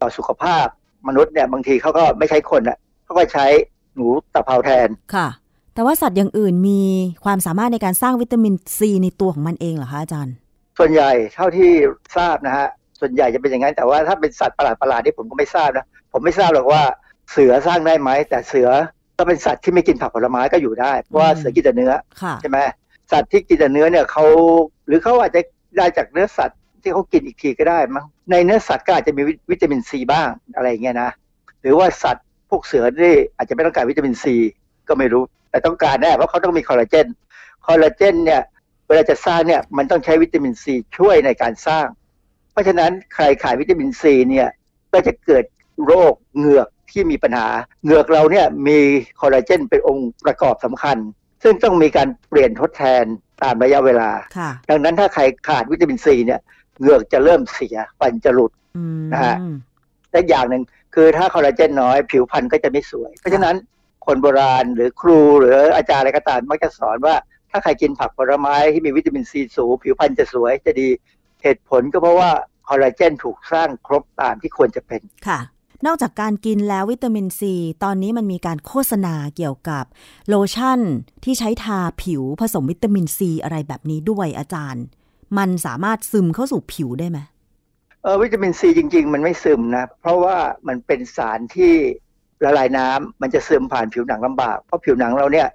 [0.00, 0.66] ต่อสุขภาพ
[1.08, 3.46] มนุษย์เนี่ยบางทีเขาก็ไม่ใช้คนอะเขาก็ใช้
[3.94, 5.28] หนูตะเภาแทนค่ะ
[5.74, 6.82] แต่ว่าสัตว์อย่างอื่นมี
[7.24, 10.34] ความสามารถในการสร้างวิตามินซีในตัวของมันเองเหรอคะอาจารย์
[10.78, 11.70] ส่วนใหญ่เท่าที่
[12.16, 12.68] ทราบนะฮะ
[13.00, 16.82] ส่วนใหญ่จะเป็นอย่างนั้นแต่ว่าถ้าเป็นสัตว์ประหลาดๆที่ผมก็ไม่ทราบนะผมไม่ทราบหรอกว่า
[17.32, 18.68] เสือสร้างได้ไหมแต่เสือ
[19.18, 22.58] ก็เป็นสัตว์ที่ไม่กินผักผลไม้ก็อยู่ได้เพราะว่าอืมเสือกินแต่เนื้อค่ะใช่ไหม
[23.12, 24.24] สัตว์ที่กินแต่เนื้อเนี่ยเขา
[24.86, 25.40] หรือเขาอาจจะ
[25.76, 31.10] ได้จากเนื้อสัตว์ ที่เขากินอีกทีก็ได้มั้งในเนื้อสัตว์ก็อาจจะมีวิวิตามินซีบ้างอะไรอย่างเงี้ยนะ
[31.60, 34.34] หรือว่าสัตว์พวกเสือนี่อาจจะไม่ต้องการวิตามินซี
[34.88, 37.06] ก็ไม่รู้ แต่ต้องการแน่เพราะเขาต้องมีคอลลาเจน
[37.66, 38.42] คอลลาเจนเนี่ย
[38.88, 41.86] เวลาจะสร้างเนี่ยมันต้องใช้วิตามินซีช่วยในการสร้าง
[42.52, 44.48] เพราะฉะนั้นใครขาดวิตามินซีเนี่ย
[44.92, 45.44] ก็จะเกิด
[45.86, 47.48] โรคเหงือกที่มีปัญหา
[47.84, 48.78] เหงือกเราเนี่ยมี
[49.20, 50.96] คอลลาเจนเป็นองค์ประกอบสำคัญ
[51.42, 53.04] ซึ่งต้องมีการเปลี่ยนทดแทน
[53.42, 56.40] ตามระยะเวลาค่ะดังนั้นถ้าใครขาดวิตามินซีเนี่ย
[56.80, 59.36] เหงือกจะเริ่มเสียฟันจะหลุดอืมนะฮะ
[60.12, 60.62] และอย่างหนึ่ง
[60.94, 63.56] คือถ้าคอลลาเจนน้อย ผิวพรรณก็จะไม่สวย เพราะฉะนั้น
[64.06, 67.14] คนโบราณหรือครูหรืออาจารย์อะไรก็ตามมักจะสอนว่า
[67.50, 70.88] ถ้าใครกินผักผลไม้ที่มีวิตามินซีสูงผิวพรรณจะสวยจะดี
[71.42, 72.30] เหตุผลก็เพราะว่า
[72.68, 75.40] คอลลาเจนถูกสร้างครบตามที่ควรจะเป็นค่ะ
[75.86, 77.54] นอกจากการกินแล้ววิตามินซี
[77.84, 79.84] ตอนนี้มันมีการโฆษณาเกี่ยวกับ
[80.28, 80.80] โลชั่น
[81.24, 84.84] ที่ใช้ทาผิวผสมวิตามินซีอะไรแบบนี้ด้วยอาจารย์
[85.38, 87.18] มันสามารถซึมเข้าสู่ผิวได้ไหม
[88.02, 90.36] เออวิตามินซีจริง ๆ มันไม่ซึมนะ เพราะว่า
[90.68, 91.74] มันเป็นสารที่
[92.44, 95.48] ละลายน้ำมันจะซึมผ่านผิวหนังลำบาก เพราะผิวหนังเราเนี่ย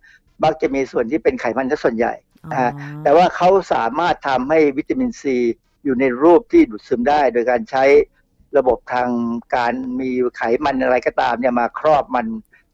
[0.43, 2.13] มักจะมีส่วนที่เป็นไขมันซะส่วนใหญ่
[2.45, 2.69] อ๋ออ่า
[3.03, 5.37] แต่ว่าเขาสามารถทำให้วิตามินซี
[5.83, 7.83] อยู่ในรูปที่ดูดซึมได้ โดยการใช้
[8.57, 9.09] ระบบทาง
[9.55, 12.25] การมีไขมันอะไรก็ตามเนี่ยมาครอบมัน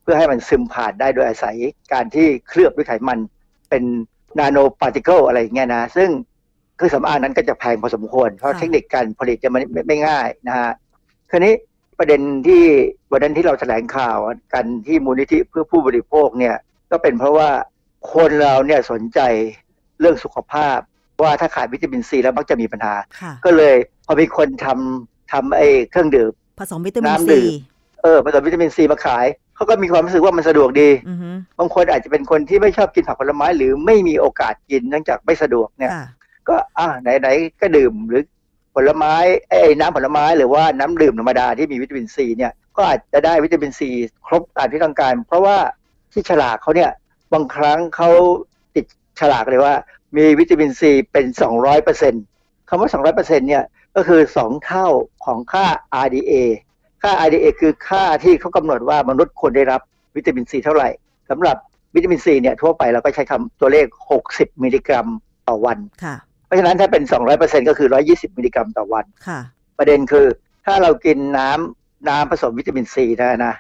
[0.02, 1.56] เพื่อให้มันซึมผ่านได้โดยอาศัย
[1.94, 3.20] การที่เคลือบด้วยไขมัน
[3.70, 3.84] เป็น
[4.40, 6.10] นาโนพาร์ติเคิลอะไรอย่างเงี้ยนะ ซึ่ง
[6.80, 10.72] เครื่องสำอางนั้นก็จะแพงพอสมควร เพราะค่ะเทคนิคการผลิตจะไม่ไม่ไม่ง่ายนะฮะ
[11.32, 11.54] คราวนี้
[12.00, 12.64] ประเด็นที่
[13.12, 14.18] วันนั้นที่เราแถลงข่าว
[14.54, 16.56] กันที่มูลนิธิเพื่อผู้บริโภคเนี่ย
[16.92, 17.50] ก็เป็นเพราะว่า
[18.14, 19.20] คนเราเนี่ยสนใจ
[20.00, 20.78] เรื่องสุขภาพ
[21.22, 23.76] ว่าถ้าขาดวิตามินซีแล้วมักจะมีปัญหาค่ะก็เลย
[24.06, 27.48] พอมีคนทำทำไอ้เครื่องดื่มผสมวิตามินซีน้ำดื่ม
[28.02, 29.26] เออผสมวิตามินซีมาขาย
[29.56, 36.06] เขาก็มีความรู้สึกว่ามันสะดวกดีอือฮึบางคนอาจจะเป็นคนที่ไม่ชอบกินผักผลไม้หรือไม่มีโอกาสกินเนื่องจากไม่สะดวกเนี่ยค่ะ
[36.50, 38.24] ก็อ่าไหนๆก็ดื่มหรือ
[38.76, 39.16] ผลไม้
[39.50, 43.90] ไอ้น้ำผลไม้หรือว่าน้ำดื่มธรรมดาที่มีวิตามินซีเนี่ยก็อาจจะได้วิตามินซี
[44.28, 45.58] ครบตามที่ต้องการ เพราะว่า
[46.12, 46.92] ที่ฉลากเขาเนี่ย
[47.34, 48.10] บางครั้งเขา
[48.76, 48.86] ติด
[49.20, 49.74] ฉลากเลยว่า
[50.18, 51.26] มีวิตามินซีเป็น
[51.56, 52.14] 200เปอร์เซ็นต์
[52.70, 53.64] คำว่า 200เปอร์เซ็นต์เนี่ย
[53.96, 54.88] ก็คือ 2 เท่า
[55.26, 55.66] ของค่า
[56.06, 56.34] RDA
[57.04, 59.82] ค่า RDA คือค่าที่เขากำหนดว่ามนุษย์ควรได้รับ
[60.16, 60.90] วิตามินซีเท่าไหร่
[61.30, 61.58] สำหรับ
[61.96, 63.86] วิตามินซีเนี่ยทั่วไปเราก็ใช้ค่าตัวเลข
[64.26, 65.08] 60 มิลลิกรัม
[65.48, 66.16] ต่อวันค่ะ
[66.50, 67.04] เพราะฉะนั้นถ้าเป็น
[67.36, 69.40] 200%ก็คือ 120 มิลลิกรัมต่อวันค่ะ
[69.78, 70.26] ประเด็นคือ
[70.66, 73.54] ถ้าเรากินน้ำน้ำผสมวิตามินซีนะนะ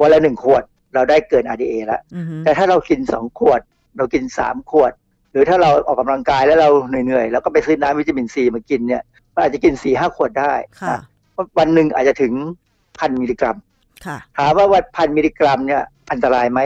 [0.00, 0.62] วันละหนึ่งขวด
[0.94, 3.60] เราได้เกิน RDA แล้วอือฮึแต่ถ้าเรากิน2ขวด
[3.96, 4.92] เรากิน3ขวด
[5.32, 9.02] หรือถ้าเราออกกำลังกายแล้วเราเหนื่อยๆ แล้วก็ไปซื้อน้ำวิตามินซีมากินเนี่ย
[9.34, 11.00] ก็อาจจะกิน4 5ขวดได้ค่ะนะ
[11.32, 12.32] เพราะวันหนึ่งอาจจะถึง
[12.98, 13.56] พันมิลลิกรัม
[14.06, 16.60] ค่ะถามว่าวันพันมิลลิกรัมเนี่ยอันตรายไหม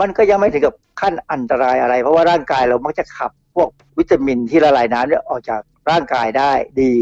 [0.00, 6.92] มันก็ยังไม่ถึงกับขั้นอันตรายอะไร เพราะว่าร่างกายเรามักจะขับพ วกวิตามินที่ละลายน้ำเนี่ยออกจากร่างกายได้ดี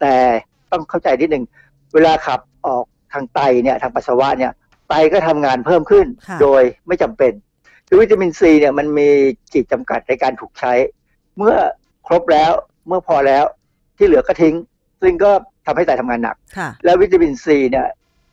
[0.00, 0.14] แต่
[0.70, 1.44] ต้องเข้าใจนิดหนึ่ง
[1.94, 4.52] เวลาขับออกทางไตเนี่ยทางปัสสาวะเนี่ย
[4.88, 7.32] ไตก็ทำงานเพิ่มขึ้นค่ะโดยไม่จำเป็น
[7.88, 9.08] คือวิตามินซีเนี่ยมันมี
[9.52, 10.72] ขีดจำกัดในการถูกใช้
[11.36, 11.54] เมื่อ
[12.06, 12.52] ครบแล้ว
[12.88, 13.44] เมื่อพอแล้ว
[13.96, 14.54] ที่เหลือก็ทิ้ง
[15.02, 15.30] ซึ่งก็
[15.66, 17.86] ทำให้ไตทำงานหนักค่ะแล้ววิตามินซีเนี่ย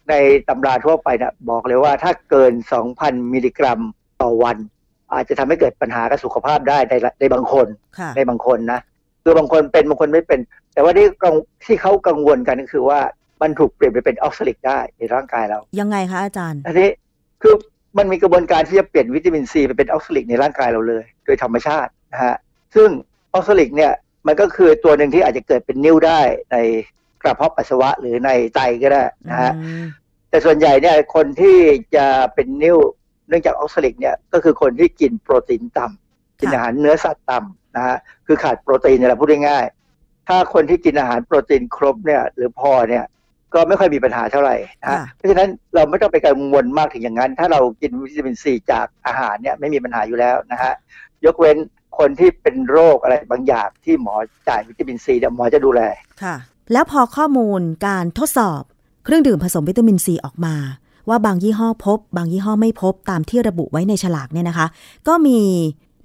[0.09, 0.13] ใน
[0.47, 2.53] ตำราทั่วไปเนี่ยบอกเลยว่าถ้าเกิน
[2.93, 3.79] 2,000 มิลลิกรัม
[4.21, 4.57] ต่อวัน
[5.13, 7.67] อาจจะทำให้เกิดปัญหากับสุขภาพได้ในในบางคน
[7.99, 8.79] ค่ะในบางคนนะ
[9.23, 10.39] คือบางคนเป็นบางคนไม่เป็น
[10.73, 11.35] แต่ว่าที่กัง
[11.65, 12.99] ที่เขากังวลกันก็คือว่า
[13.41, 16.89] มันถูกเปลี่ยนไปเป็น oxalic ได้ในร่างกายเรา ยังไงคะอาจารย์อันนี้
[17.41, 17.53] คือ
[17.97, 22.35] มันมีกระบวนการที่จะเปลี่ยนวิตามินซีไปเป็น oxalic ในร่างกายเราเลย โดยธรรมชาตินะฮะ
[22.75, 22.89] ซึ่ง
[23.33, 23.91] oxalic เนี่ย
[24.27, 26.57] มันก็คือตัวหนึ่งที่อาจจะเกิดเป็นนิ่วได้ใน
[27.21, 29.83] กระเพาะปัสสาวะหรือในไตก็ได้นะฮะอืม
[30.29, 31.57] แต่ส่วนใหญ่เนี่ยคนที่
[31.95, 32.77] จะเป็นนิ่ว
[33.31, 43.03] เนื่องจากออกซาลิกเนี่ยก็คือคนที่กินโปรตีนต่ำกินอาหารเนื้อสัตว์ต่ำนะฮะคือขาดโปรตีนเนี่ยแหละพูดง่ายๆถ้าคนที่กินอาหารโปรตีนครบเนี่ยหรือพอเนี่ย
[43.53, 50.73] ก็ไม่ค่อยมีปัญหาเท่าไหร่นะฮะค่ะเพราะฉะนั้นเราไม่ต้องไปกังวลมากถึงอย่างนั้น ถ้าเรากินวิตามินซีจากอาหารเนี่ยไม่มีปัญหาอยู่แล้วนะฮะ
[51.25, 51.57] ยกเว้น
[51.97, 54.15] คนที่เป็นโรคอะไรบางอย่างที่หมอ
[54.47, 55.81] จ่ายวิตามินซีเนี่ยหมอจะดูแล
[56.23, 56.35] ค่ะ
[56.73, 58.61] แล้วพอข้อมูลการทดสอบ
[59.05, 60.55] เครื่องดื่มผสมวิตามินซีออกมา
[61.11, 64.67] ว่าบางยี่ห้อพบ บางยี่ห้อไม่พบตามที่ระบุไว้ในฉลากเนี่ยนะคะ
[65.07, 65.39] ก็มี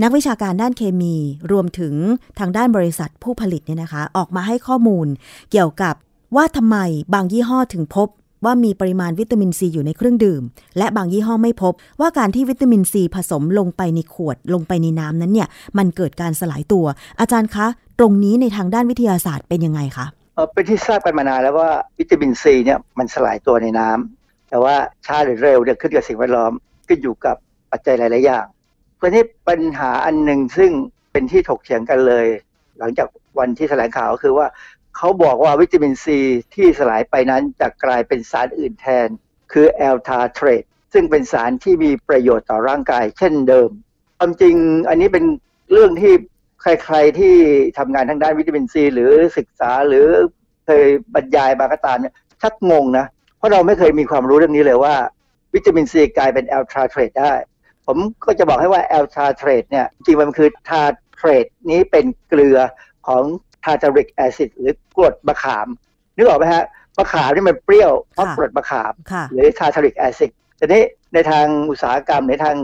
[0.03, 1.15] นักวิชาการด้านเคมี
[1.53, 1.95] รวมถึง
[2.39, 5.07] ทางด้านบริษัทผู้ผลิตเนี่ยนะคะ ออกมาให้ข้อมูล
[5.51, 5.95] เกี่ยวกับ
[6.37, 6.77] ว่าทำไม
[7.15, 8.09] บางยี่ห้อถึงพบ
[8.45, 10.43] ว่ามีปริมาณวิตามินซีอยู่ในเครื่องดื่ม
[10.79, 15.49] และบางยี่ห้อไม่พบ ว่าการที่วิตามินซีผสมลงไปในขวดลงไปในน้ำนั้นเนี่ย
[15.79, 16.87] มันเกิดการสลายตัว
[17.21, 17.67] อาจารย์คะ
[17.99, 20.07] ตรงนี้ในทางด้านวิทยาศาสตร์เป็นยังไงคะ
[20.53, 24.16] เป็นที่ทราบกันมานานแล้วว่าวิตามินซีเนี่ยมันสลายตัวในน้ำ
[24.49, 24.75] แต่ว่า
[25.07, 26.53] ช้าหรือเร็วเนี่ยขึ้นกับสิ่งแวดล้อม
[26.89, 27.37] ขึ้นอยู่กับ
[27.73, 28.47] ปัจจัยหลาย ๆ อย่าง
[28.97, 30.71] เพราะนี้ปัญหาอันหนึ่งซึ่ง
[31.13, 32.27] เป็นที่ถกเถียงกันเลย
[32.79, 34.47] หลังจากวันที่แถลงข่าวก็คือว่า
[34.97, 36.19] เขาบอกว่าวิตามินซี
[36.55, 39.09] ที่สลายไปนั้นจะกลายเป็นสารอื่นแทน
[39.53, 43.71] คือแอลทาเทรตซึ่งเป็นสารที่มีประโยชน์ต่อร่างกาย เช่นเดิม
[44.19, 44.55] ความจริง
[44.89, 45.25] อันนี้เป็น
[45.73, 46.13] เรื่องที่
[46.63, 47.35] ใครๆที่
[47.79, 50.07] ทำงานทางด้านวิตามินซีหรือศึกษาหรือ
[50.67, 50.85] เคย
[51.15, 53.16] บรรยายมาก็ตามเนี่ยชักงงนะเพ
[53.47, 54.95] ราะเราไม่เคยมีความรู้เรื่องนี้เลยว่า
[55.55, 57.33] วิตามินซีกลายเป็น L-tartrate ได้
[57.87, 62.59] ผมก็จะบอกให้ว่า L-tartrate เนี่ยจริงๆมันคือ tartrate นี้เป็นเกลือ
[63.07, 63.23] ของ
[63.65, 65.69] tartaric acid หรือกรดมะขาม
[66.17, 66.65] นึกออกไหมฮะ
[66.99, 70.83] มะขามนี่มันเปรี้ยวเพราะค่ะกรดมะขามค่ะหรือ tartaric acid แต่นี้
[71.15, 72.57] ในทางอุตสาหกรรมในทาง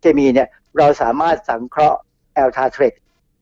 [0.00, 0.48] เคมีเนี่ย
[0.78, 1.98] เราสามารถสังเคราะห์
[2.34, 2.94] L-tartrate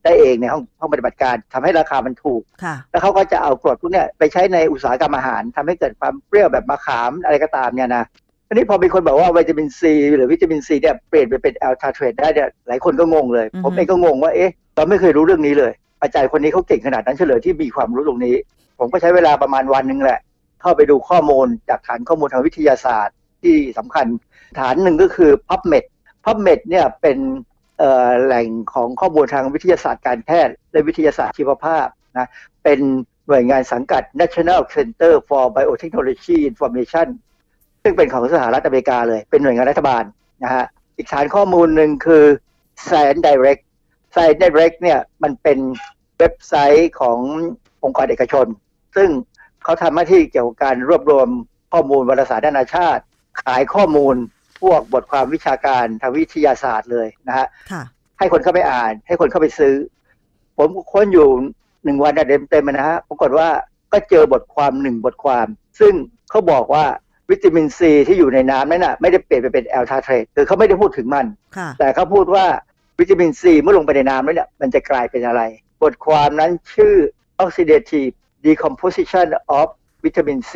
[0.03, 8.03] ได้เองในห้องห้องปฏิบัติการทำให้ราคามันถูกค่ะแล้วเขาก็จะเอากรดพวกเนี้ยไปใช้ในอุตสาหกรรมอาหารทำให้เกิดความเปรี้ยวแบบมะขามอะไรก็ตามเนี่ยนะ
[8.47, 18.35] ทีนี้พอมีคนบอกว่าวิตามินซีหรือวิตามินซีเนี่ยเปลี่ยนไปเป็น L-tartrate ได้เนี่ยหลายคนก็งงเลยอือฮึผมเองก็งงว่าเอ๊ะเราไม่เคยรู้เรื่องนี้เลย อาจารย์คนนี้เขาเก่งขนาดนั้นเฉลยที่มีความรู้ตรงนี้
[18.79, 20.19] ผมก็ใช้เวลาประมาณวันหนึ่งแหละ
[20.61, 24.05] เข้าไปดูข้อมูลจากฐานข้อมูลทางวิทยาศาสตร์ที่สำคัญ
[24.59, 25.85] ฐานหนึ่งก็คือ PubMed
[26.25, 27.52] PubMed เนี่ยเป็นเอ่อ
[28.23, 32.29] แหล่งของข้อมูลทางวิทยาศาสตร์การแพทย์และวิทยาศาสตร์ชีวภาพนะ
[32.63, 32.79] เป็น
[33.27, 37.07] หน่วยงานสังกัด National Center for Biotechnology Information
[37.83, 40.03] ซึ่งเป็นของสหรัฐอเมริกาเลย เป็นหน่วยงานรัฐบาล
[40.43, 40.65] นะฮะ
[40.97, 42.23] อีกฐานข้อมูลหนึ่งคือ
[42.87, 43.61] Science Direct
[44.13, 45.59] Science Direct เนี่ยมันเป็น
[46.17, 47.19] เว็บไซต์ของ
[47.83, 48.45] องค์กรเอกชน
[48.95, 49.09] ซึ่ง
[49.63, 51.27] เขาทำหน้าที่เกี่ยวกับการรวบรวม
[51.73, 53.03] ข้อมูลวารสารนานาชาติ
[53.43, 54.15] ขายข้อมูล
[54.63, 57.83] พวกบทความวิชาการทางวิทยาศาสตร์เลยนะฮะค่ะ
[58.19, 59.75] ให้คนเข้าไปอ่าน ให้คนเข้าไปซื้อ
[60.57, 61.27] ผมค้นอยู่
[61.83, 63.47] หนึ่งวันเต็มเต็มๆนะฮะปรากฏว่า
[63.93, 65.47] ก็เจอบทความหนึ่งบทความ
[65.79, 65.93] ซึ่ง
[66.29, 66.85] เขาบอกว่า
[67.29, 71.25] วิตามินซีที่อยู่ในน้ำนั้นน่ะไม่ได้เปลี่ยนไปเป็นแอลทาเทรตคือเขาไม่ได้พูดถึงมัน
[71.57, 72.45] ค่ะแต่เขาพูดว่า
[72.99, 75.41] วิตามินซีเมื่อลงไปในน้ำแล้วเนี่ยมันจะกลายเป็นอะไร
[75.81, 76.95] บทความนั้นชื่อ
[77.43, 78.13] oxidative
[78.45, 79.27] decomposition
[79.59, 79.67] of
[80.03, 80.53] vitamin C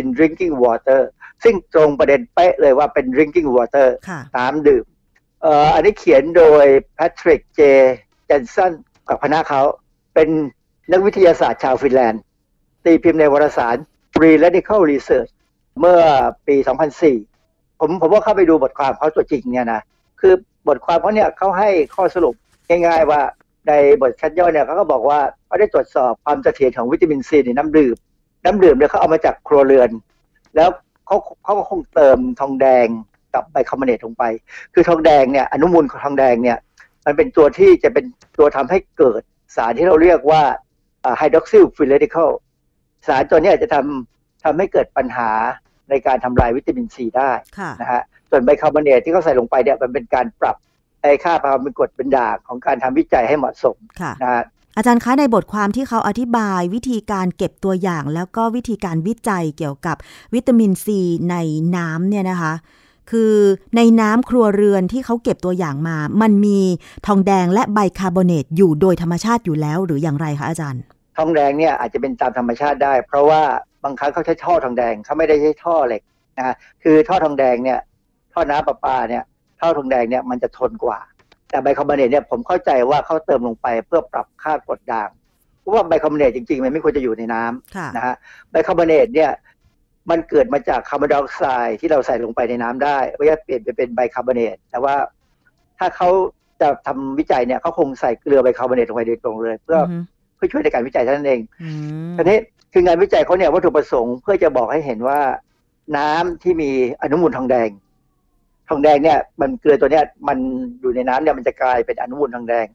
[0.00, 1.00] in drinking water
[1.44, 4.84] ซึ่งตรงประเด็นเป๊ะเลยว่าเป็น drinking water ค่ะน้ำดื่ม
[5.42, 6.64] เอ่ออันนี้เขียนโดย
[6.98, 7.60] Patrick J.
[8.28, 8.72] Jensen
[9.08, 9.62] กับคณะเขา
[10.14, 10.28] เป็น
[10.92, 12.22] นักวิทยาศาสตร์ชาวฟินแลนด์
[12.84, 13.76] ตีพิมพ์ในวารสาร
[14.14, 15.30] Free Radical Research
[15.80, 16.00] เมื่อ
[16.46, 16.56] ปี
[17.18, 19.80] 2004 ผมผมว่าเข้าไปดูบทความเขาตัวจริงเนี่ยนะ
[20.20, 20.34] คือ
[20.68, 22.34] บทความเขาเนี่ยเขาให้ข้อสรุป
[22.68, 23.20] ง่ายๆว่า
[23.68, 23.72] ใน
[24.02, 27.96] บทคัดย่อเนี่ยเขาก็บอกว่าเขาได้ตรวจสอบความเสถียรของวิตามินซีในน้ำดื่ม
[28.44, 29.90] น้ำดื่มเนี่ยเขาเอามาจากครัวเรือน
[30.56, 30.68] แล้ว
[31.06, 32.86] เขาเขาก็คงเติมทองแดง
[33.34, 34.24] กับไบคาร์บอเนตลงไป
[34.74, 36.58] คือทองแดงเนี่ยอนุมูลของทองแดงเนี่ย
[37.06, 38.04] มันเป็นตัวที่จะเป็น
[38.38, 39.22] ตัวทำให้เกิด
[39.56, 40.42] สารที่เราเรียกว่า
[41.16, 42.30] hydroxyl free radical
[43.06, 45.30] สารตัวเนี้จะทำทำให้เกิดปัญหา
[45.90, 50.56] ในการทำลายวิตามินซีได้ค่ะนะฮะส่วนไบคาร์บอเนตที่เขาใส่ลงไปเนี่ยมันเป็นการปรับ
[51.00, 54.42] ไอ้ค่าความเป็นกรดเป็นด่างของการทำวิจัยให้เหมาะสมค่ะนะฮะ
[54.76, 59.96] อาจารย์คะในบทความที่เขาอธิบายวิธีการเก็บตัวอย่าง แล้วก็วิธีการวิจัยเกี่ยวกับ
[60.34, 61.00] วิตามินซี
[61.30, 61.36] ใน
[61.76, 62.52] น้ำเนี่ยนะคะ
[63.10, 63.34] คือ
[63.76, 66.60] ในน้ำครัวเรือนที่เขาเก็บตัวอย่างมา มันมี
[67.06, 70.82] ทองแดงและไบคาร์บอเนตอยู่โดยธรรมชาติอยู่แล้วหรืออย่างไรคะอาจารย์
[71.16, 73.42] ทองแดงเนี่ยอาจจะเป็นตามธรรมชาติได้ เพราะว่า
[73.84, 76.02] บางครั้งเขาใช้ท่อทองแดงเขาไม่ได้ใช้ท่อเหล็ก
[76.38, 77.78] นะฮะคือท่อทองแดงเนี่ย
[78.32, 79.24] ท่อน้ำประปาเนี่ย
[79.60, 80.98] ท่อทองแดงเนี่ยมันจะทนกว่า
[81.50, 85.10] แต่ไบคาร์บอเนตเนี่ยผมเข้าใจว่าเขาเติมลงไปเพื่อปรับค่ากรดด่าง
[85.60, 88.14] เพราะว่าไบคาร์บอเนตจริงๆ มันไม่ควรจะอยู่ในน้ำค่ะนะฮะ
[88.50, 89.30] ไบคาร์บอเนตเนี่ย
[90.10, 94.94] มันเกิดมาจากคาร์บอนไดออกไซด์ที่เราใส่ลงไปในน้ำได้ก็จะเปลี่ยนไปเป็นไบคาร์บอเนตแต่ว่า
[95.78, 96.08] ถ้าเขา
[96.60, 99.96] จะทำวิจัยเนี่ยเขาคงใส่เกลือไบคาร์บอเนตลงไปโดยตรงเลย เพื่อฮึ
[100.36, 101.68] เพื่อช่วยในการวิจัยเท่านั้นเองอื
[102.12, 102.38] มทีนี้
[102.72, 105.20] คืองานวิจัยเขาเนี่ยวัตถุประสงค์เพื่อจะบอกให้เห็นว่า
[105.96, 106.70] น้ำที่มี
[107.02, 107.68] อนุมูลทองแดง
[108.68, 110.38] ทองแดงเนี่ยมันเกลือตัวเนี้ยมัน
[110.80, 112.66] อยู่ในน้ำเนี่ยมันจะกลายเป็นอนุมูลทองแดง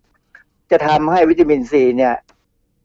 [0.71, 2.15] จะทำให้วิตามินซีเนี่ย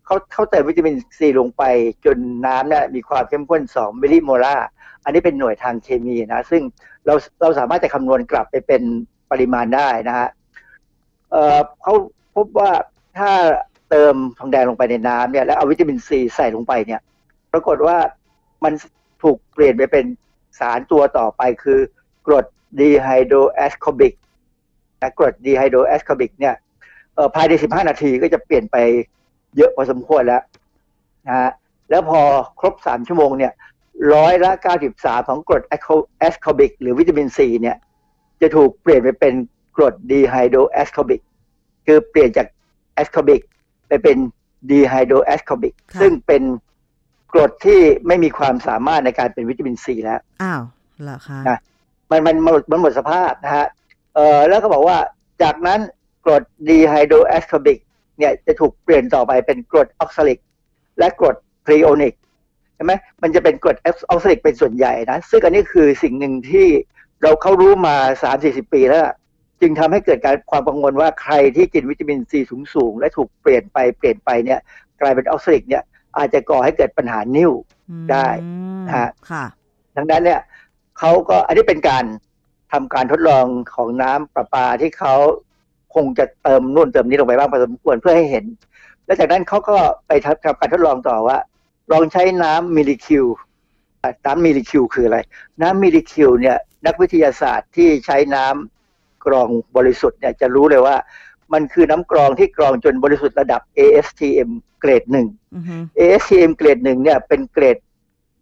[0.07, 1.63] เขาเขาเติมวิตามินซีลงไป
[2.05, 4.67] จนน้ำเนี่ยมีความเข้มข้น2 millimolar
[5.05, 6.63] อันนี้เป็นหน่วยทางเคมีนะ ซึ่ง
[7.07, 8.83] เราเราสามารถจะคำนวณกลับไปเป็น
[9.31, 10.29] ปริมาณได้นะฮะ
[11.31, 11.95] เอ่อเขา
[12.37, 12.71] พบว่า
[13.19, 13.31] ถ้า
[13.91, 17.01] เติมทองแดงลงไปในน้ำเนี่ยแล้วเอาวิตามินซีใส่ลงไปเนี่ย
[17.53, 17.97] ปรากฏว่า
[18.65, 18.73] มัน
[19.23, 20.07] ถูกเปลี่ยนไปเป็น
[20.59, 21.79] สารตัวต่อไปคือ
[22.27, 22.47] กรด
[22.81, 24.15] dehydroascorbic
[25.03, 26.55] นะกรด dehydroascorbic เนี่ย
[27.15, 28.77] เอ่อภายใน 15 นาทีก็จะเปลี่ยนไป
[29.57, 30.43] เยอะพอสมควรแล้ว
[31.27, 31.51] นะฮะ
[31.91, 32.21] แล้วพอ
[32.61, 33.53] ครบ 3 ชั่วโมงเนี่ย
[34.15, 34.53] ร้อยละ
[34.91, 37.77] 93 ของกรด ascorbic หรือวิตามินซีเนี่ย
[38.41, 39.35] จะถูกเปลี่ยนไปเป็น
[39.77, 41.21] กรด dehydroascorbic
[41.87, 42.47] คือเปลี่ยนจาก
[42.95, 43.41] ascorbic
[43.89, 44.17] ไปเป็น
[44.71, 46.43] dehydroascorbic ค่ะซึ่งเป็น
[47.33, 50.63] กรดที่ไม่มีความสามารถในการเป็นวิตามินซีแล้ว อ้าว
[51.03, 51.59] เหรอคะนะ
[52.11, 53.67] มันมันมันมันหมดสภาพนะฮะ
[54.15, 54.99] เออแล้วก็บอกว่า
[55.43, 55.81] จากนั้น
[56.25, 57.79] กรด dehydroascorbic
[58.19, 60.39] เนี่ยจะถูกเปลี่ยนต่อไปเป็นกรด oxalic
[60.99, 61.37] และกรด
[61.67, 62.15] threonic
[62.75, 62.93] ใช่ไหม
[63.23, 66.67] มันจะเป็นกรด oxalic เป็นส่วนใหญ่นะ ซึ่งอันนี้คือสิ่งหนึ่งที่
[67.23, 67.97] เราเข้ารู้มา
[68.35, 69.03] 3-40 ปีแล้ว
[69.61, 72.41] จึงทำให้เกิดการความกังวลว่าใครที่กินวิตามินซี
[72.75, 74.61] สูงๆ และถูกเปลี่ยนไปเปลี่ยนไปเนี่ย
[75.01, 75.83] กลายเป็น oxalic เนี่ย
[76.17, 77.53] อาจจะก่อให้เกิดปัญหานิ่ว
[78.13, 79.45] ได้อืมฮะค่ะ
[79.97, 80.41] ดังนั้นเนี่ย
[80.99, 82.05] เขาก็อันนี้เป็นการ
[82.73, 85.15] ทำการทดลองของน้ำประปาที่เขา
[85.95, 88.45] คงจะเติมนู่นเติมนี้ลงไปบ้างพอสมควรเพื่อให้เห็น
[89.07, 89.77] แล้วจากนั้นเขาก็
[90.07, 91.39] ไปทำทำการทดลองต่อว่า
[91.93, 93.25] ลองใช้น้ำ Milli-Q
[94.03, 95.19] อะน้ำ Milli-Q คืออะไร
[95.63, 100.97] น้ำ Milli-Q เนี่ยนักวิทยาศาสตร์ที่ใช้น้ำกรองบริสุทธิ์เนี่ยจะรู้เลยว่า
[101.53, 107.77] มันคือน้ำกรองที่กรองจนบริสุทธิ์ระดับ ASTM เกรดหนึ่งอือฮึ ASTM เกรดหนึ่งเนี่ยเป็นเกรด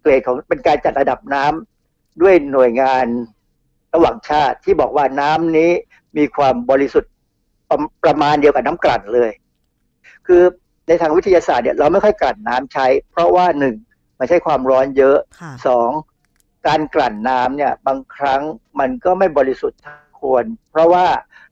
[0.03, 1.74] เกรดของเป็นการจัดระดับน้ำ
[2.23, 3.07] ด้วยหน่วยงาน
[3.95, 5.71] ระหว่างชาติที่บอกว่าน้ำนี้
[6.17, 7.13] มีความบริสุทธิ์
[7.71, 9.31] ประประมาณเดียวกับน้ำกลั่นเลย
[10.27, 10.43] คือ
[10.87, 13.75] ในทางวิทยาศาสตร์เนี่ยเราไม่ค่อยกลั่นน้ำใช้ เพราะว่าหนึ่ง
[14.19, 15.91] มันใช้ความร้อนเยอะค่ะสอง
[16.67, 18.43] การกลั่นน้ำเนี่ย บางครั้ง
[18.81, 21.07] มันก็ไม่บริสุทธิ์เท่าควร เพราะว่า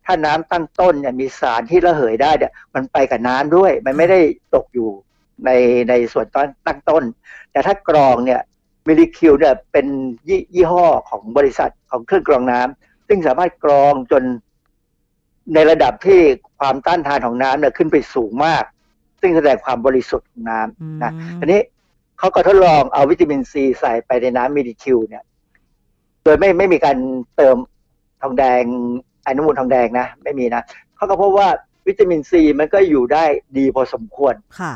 [0.04, 4.20] ถ้าน้ำตั้งต้นเนี่ยมีสารที่ระเหยได้เนี่ยมันไปกับน้ำด้วย มันไม่ได้
[4.54, 4.88] ตกอยู่
[5.44, 5.50] ใน
[5.88, 7.04] ในส่วนตอนตั้งต้น
[7.52, 8.40] แต่ถ้ากรองเนี่ย
[8.88, 9.86] มิลลิคิวเนี่ยเป็น
[10.28, 14.22] ยี่ยี่ห้อของบริษัทของเครื่องกรองน้ำซึ่งสามารถกรองจน
[15.54, 16.20] ในระดับที่
[16.58, 18.64] ความต้านทานของน้ำเนี่ยขึ้นไปสูงมาก
[19.20, 21.60] ซึ่งแสดงความบริสุทธิ์ของน้ำนะอืมทีนี้
[22.18, 25.22] เขาก็ทดลองเอาวิตามินซีใส่ไปในน้ำมิลลิคิวเนี่ย
[26.24, 26.96] โดยไม่ไม่มีการ
[27.36, 27.56] เติม
[28.22, 28.62] ทองแดง
[29.26, 30.62] อนุมูลทองแดงนะ ไม่มีนะ
[30.96, 31.48] เขาก็พบว่า
[31.86, 33.24] วิตามินซีมันก็อยู่ได้
[33.58, 34.72] ดีพอสมควรค่ะ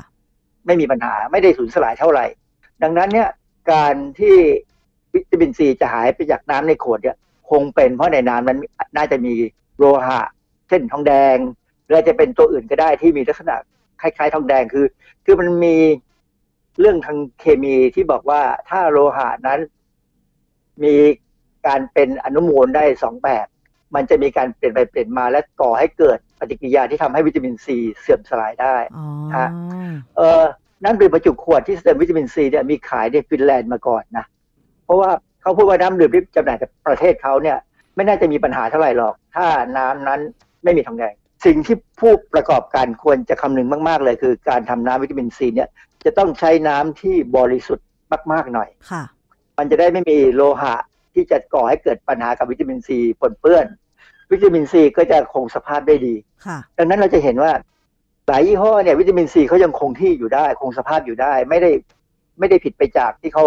[0.67, 2.27] ไม่มีปัญหาไม่ได้สูญสลายเท่าไหร่
[2.83, 3.29] ดังนั้นเนี่ย
[3.71, 4.37] การที่
[5.14, 7.17] วิตามินซีจะหายไปจากน้ำในขวดเนี่ย
[7.51, 8.59] คงเป็นเพราะในน้ำนั้น
[8.97, 9.35] น่าจะมี
[9.79, 10.21] โลหะ
[10.69, 11.37] เช่นทองแดง
[11.85, 13.57] หรืออาจจะเป็นตัวอื่นก็ได้ที่มีลักษณะ
[14.01, 14.87] คล้ายๆ ทองแดงคือ
[15.25, 15.77] คือมันมี
[16.81, 19.61] เรื่องทางเคมีที่บอกว่าถ้าโลหะนั้น
[20.85, 20.95] มี
[21.67, 23.47] การเป็นอนุมูลได้สองแบบ
[23.95, 29.05] มันจะมีการเปลี่ยนไปเปลี่ยนมาและก่อให้เกิดปฏิกิริยาที่ทำให้วิตามินซีเสื่อมสลายได้อ๋อ
[29.37, 29.49] ฮะ
[30.17, 30.45] เออ
[30.83, 34.24] น้ำดื่มบรรจุขวดที่เติมวิตามินซีเนี่ยมีขายในฟินแลนด์มาก่อนนะ
[34.85, 35.11] เพราะว่า
[35.43, 37.59] เขาพูดว่าน้ำดื่มที่จำหน่ายจากประเทศเขาเนี่ย
[37.95, 39.47] ไม่น่าจะมีปัญหาเท่าไหร่หรอก ถ้า
[39.77, 40.20] น้ำนั้น
[40.64, 41.14] ไม่มีทองแดง
[41.47, 45.68] สิ่งที่ผู้ประกอบการควรจะคำนึงมาก ๆ เลย คือการทำน้ำวิตามินซีเนี่ย
[46.05, 47.87] จะต้องใช้น้ำที่บริสุทธิ์
[48.33, 49.03] มาก ๆ หน่อยค่ะ
[49.59, 50.74] มันจะได้ไม่มีโลหะ
[51.14, 53.66] ที่จะก่อให้เกิดปัญหากับวิตามินซีปนเปื้อน
[54.33, 56.14] วิตามินซีก็จะคงสภาพได้ดี
[56.47, 57.53] ค่ะดังนั้นเราจะเห็นว่า
[58.29, 61.70] หลายยี่ห้อเนี่ยวิตามินซีเขายังคงที่อยู่ได้ คงสภาพอยู่ได้ ไม่ได้
[62.39, 63.45] ไม่ได้ผิดไปจากที่เขา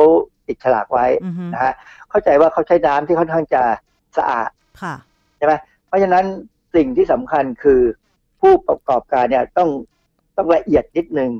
[0.47, 1.73] ติดฉลากไว้อือฮึนะฮะ
[2.09, 3.61] เข้าใจว่าเขาใช้น้ำที่ค่อนข้างจะ
[4.17, 4.49] สะอาด
[4.81, 4.95] ค่ะ
[5.37, 5.53] ใช่ไหม
[5.87, 6.25] เพราะฉะนั้น
[6.75, 7.81] สิ่งที่สำคัญคือ
[8.41, 9.69] ผู้ประกอบการเนี่ยต้อง
[10.37, 11.31] ต้องละเอียดนิดนึง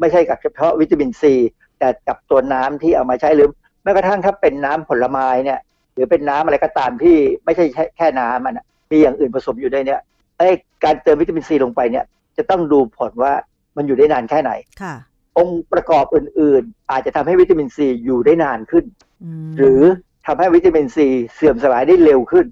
[0.00, 1.34] ไม่ใช่กับเฉพาะวิตามินซี
[1.78, 3.48] แต่กับตัวน้ำที่เอามาใช้หรือ
[3.82, 5.60] แม้กระทั่งถ้าเป็นน้ำผลไม้เนี่ย
[5.94, 10.00] หรือเป็นน้ำอะไรก็ตามที่ไม่ใช่แค่แค่น้ำมันอะมีอย่างอื่นผสมอยู่ในเนี่ย
[10.36, 10.48] ไอ้
[10.84, 12.04] การเติมวิตามินซีลงไปเนี่ย
[12.38, 13.32] จะต้องดูผลว่า
[13.76, 14.94] มันอยู่ได้นานแค่ไหนค่ะ
[15.38, 18.84] องค์ประกอบอื่น ๆ อาจจะทำให้วิตามินซีอยู่ได้นานขึ้น
[19.48, 19.82] มหรือ
[20.26, 22.46] ทำให้วิตามินซีเสื่อมสลายได้เร็วขึ้น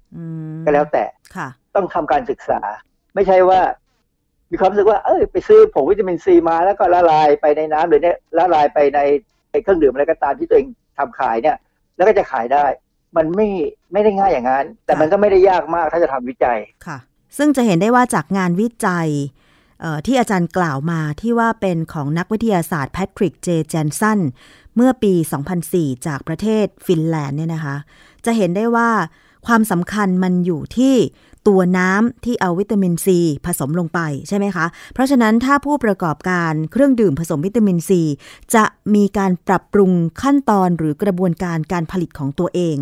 [0.55, 1.05] มก็แล้วแต่
[1.37, 2.61] ค่ะต้องทำการศึกษา
[3.15, 3.61] ไม่ใช่ว่า
[4.51, 9.01] มีความรู้สึกว่า เอ้ยไปซื้อผงวิตามินซีมาแล้วก็ละลายไปในน้ำหรือเนี่ยละลายไปใน
[9.51, 10.67] ในเครื่องดื่มอะไรก็ตามที่ตัวเอง
[10.99, 11.57] ทำขายเนี่ย
[11.97, 12.65] แล้วก็จะขายได้
[13.17, 13.49] มันไม่
[13.93, 16.99] ไม่ได้ง่ายอย่างนั้น แต่มันก็ไม่ได้ยากมากถ้าจะทำวิจัยค่ะ
[17.39, 19.44] ซึ่งจะเห็นได้ว่าจากงานวิจัยเอ่อ
[20.07, 24.21] ที่อาจารย์กล่าวมาที่ว่าเป็นของนักวิทยาศาสตร์แพทริกเจเจนสัน
[24.77, 25.13] เมื่อปี
[25.61, 27.77] 2004 จากประเทศฟินแลนด์เนี่ยนะคะ
[28.25, 28.91] จะเห็นได้ว่า
[29.47, 30.95] ความสำคัญมันอยู่ที่
[31.49, 38.03] ตัวน้ำที่เอาวิตามินซีผสมลงไปใช่ไหมคะ เพราะฉะนั้นถ้าผู้ประกอบการเครื่องดื่มผสมวิตามินซี
[38.55, 38.65] จะ
[38.95, 39.91] มีการปรับปรุง
[40.23, 42.77] ขั้นตอนหรือกระบวนการการผลิตของตัวเอง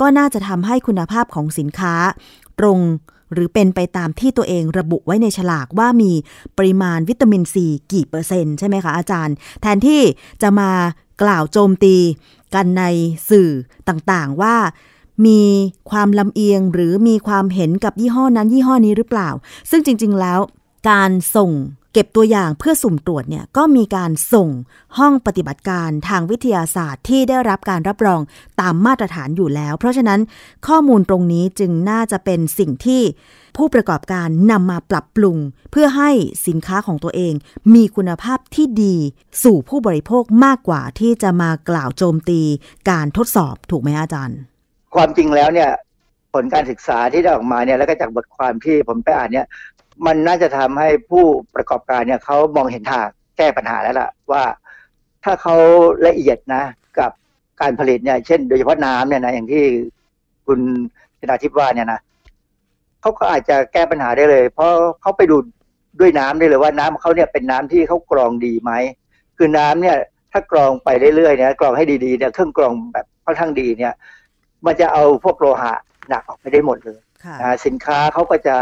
[0.00, 1.94] ก็น่าจะทำให้คุณภาพของสินค้า
[2.60, 2.78] ตรง
[3.32, 6.12] หรือเป็นไปตามที่ตัวเองระบุไว้ในฉลากว่ามี
[6.58, 10.02] ปริมาณวิตามินซีกี่เปอร์เซ็นต์ใช่ไหมคะอาจารย์ แทนที่
[10.42, 10.70] จะมา
[11.22, 11.96] กล่าวโจมตี
[12.54, 12.82] กันใน
[13.30, 13.50] สื่อ
[13.88, 14.56] ต่างๆว่า
[15.26, 15.42] มี
[15.90, 19.28] ความลำเอียงหรือมีความเห็นกับยี่ห้อนั้นยี่ห้อนี้หรือเปล่า
[19.70, 20.38] ซึ่งจริง ๆ แล้ว
[20.90, 21.50] การส่ง
[21.98, 24.48] ก็บตัวอย่างเพื่อสุ่มตรวจเนี่ยก็มีการส่ง
[24.98, 28.20] ห้องปฏิบัติการทางวิทยาศาสตร์ที่ได้รับการรับรอง
[28.60, 30.20] ตามมาตรฐานอยู่แล้ว เพราะฉะนั้น
[30.66, 33.02] ข้อมูลตรงนี้จึงน่าจะเป็นสิ่งที่
[33.56, 35.36] ผู้ประกอบการนำมาปรับปรุง
[35.70, 36.10] เพื่อให้
[36.46, 37.34] สินค้าของตัวเอง
[37.74, 38.96] มีคุณภาพที่ดี
[39.42, 42.40] สู่ผู้บริโภคมากกว่าที่จะมากล่าวโจมตี
[42.90, 44.38] การทดสอบถูกไหมอาจารย์
[44.94, 45.70] ความจริงแล้วเนี่ย
[46.34, 49.46] ผลการศึกษาที่ได้ออกมาเนี่ยแล้วก็จากบทความที่ผมไปอ่านเนี่ย
[50.06, 51.24] มันน่าจะทำให้ผู้
[51.54, 54.44] ประกอบการเนี่ยเขามองเห็นทางแก้ปัญหาแล้วล่ะ ว่า
[55.24, 55.56] ถ้าเขา
[56.06, 56.62] ละเอียดนะ
[56.98, 57.10] กับ
[57.60, 59.62] การผลิตเนี่ยเช่น โดยเฉพาะน้ำเนี่ยนะอย่างที่
[60.46, 60.60] คุณ
[61.20, 62.00] ชนาทิพย์ว่าเนี่ยนะ
[63.00, 64.70] เขาก็อาจจะแก้ปัญหาได้เลย เพราะ
[65.00, 65.36] เขาไปดู
[66.00, 68.72] ด้วยน้ำได้เลยว่าน้ำเขาเนี่ยเป็นน้ำที่เขากรองดีไหม
[69.36, 69.96] คือน้ำเนี่ย
[70.32, 73.94] ถ้ากรองไปเรื่อยๆเนี่ยกรองให้ดีๆเนี่ยเครื่องกรองแบบค่อนข้างดีเนี่ย
[74.66, 75.74] มันจะเอาพวกโลหะ
[76.08, 78.56] หนักออกไปได้หมดเลยค่ะนะสินค้าเขาก็จะ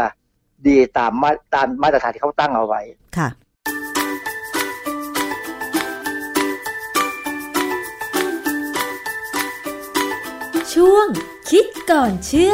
[0.65, 2.81] ดีตามมาตามมาตรฐานที่เขาตั้งเอาไว้
[3.17, 3.29] ค่ะ
[10.73, 11.07] ช่วง
[11.49, 12.53] คิดก่อนเชื่อ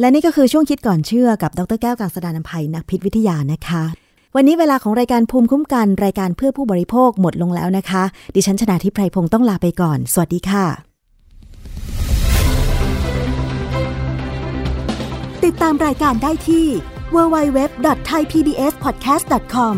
[0.00, 4.03] และนี่ก็คือช่วงคิดก่อนเชื่อกับดรแก้วกังสดานนภัยนักพิษวิทยานะคะ
[4.36, 8.02] วันนี้เวลาของรายการภูมิคุ้มกันรายการเพื่อผู้บริโภคหมดลงแล้วนะคะ
[8.34, 10.66] ดิฉันชนาทิพไพรพงศ์ต้องลาไปก่อน สวัสดีค่ะ
[15.44, 16.66] ติดตามรายการได้ที่
[17.14, 19.74] www.thaipbspodcast.com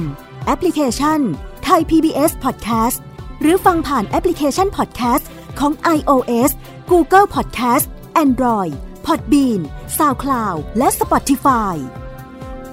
[0.47, 1.21] แอปพลิเคชัน
[1.69, 2.99] Thai PBS Podcast
[3.43, 5.25] หรือฟังผ่านแอปพลิเคชัน Podcast
[5.59, 6.51] ของ iOS
[6.91, 7.87] Google Podcast
[8.25, 8.73] Android
[9.07, 9.61] Podbean
[9.99, 11.77] SoundCloud และ Spotify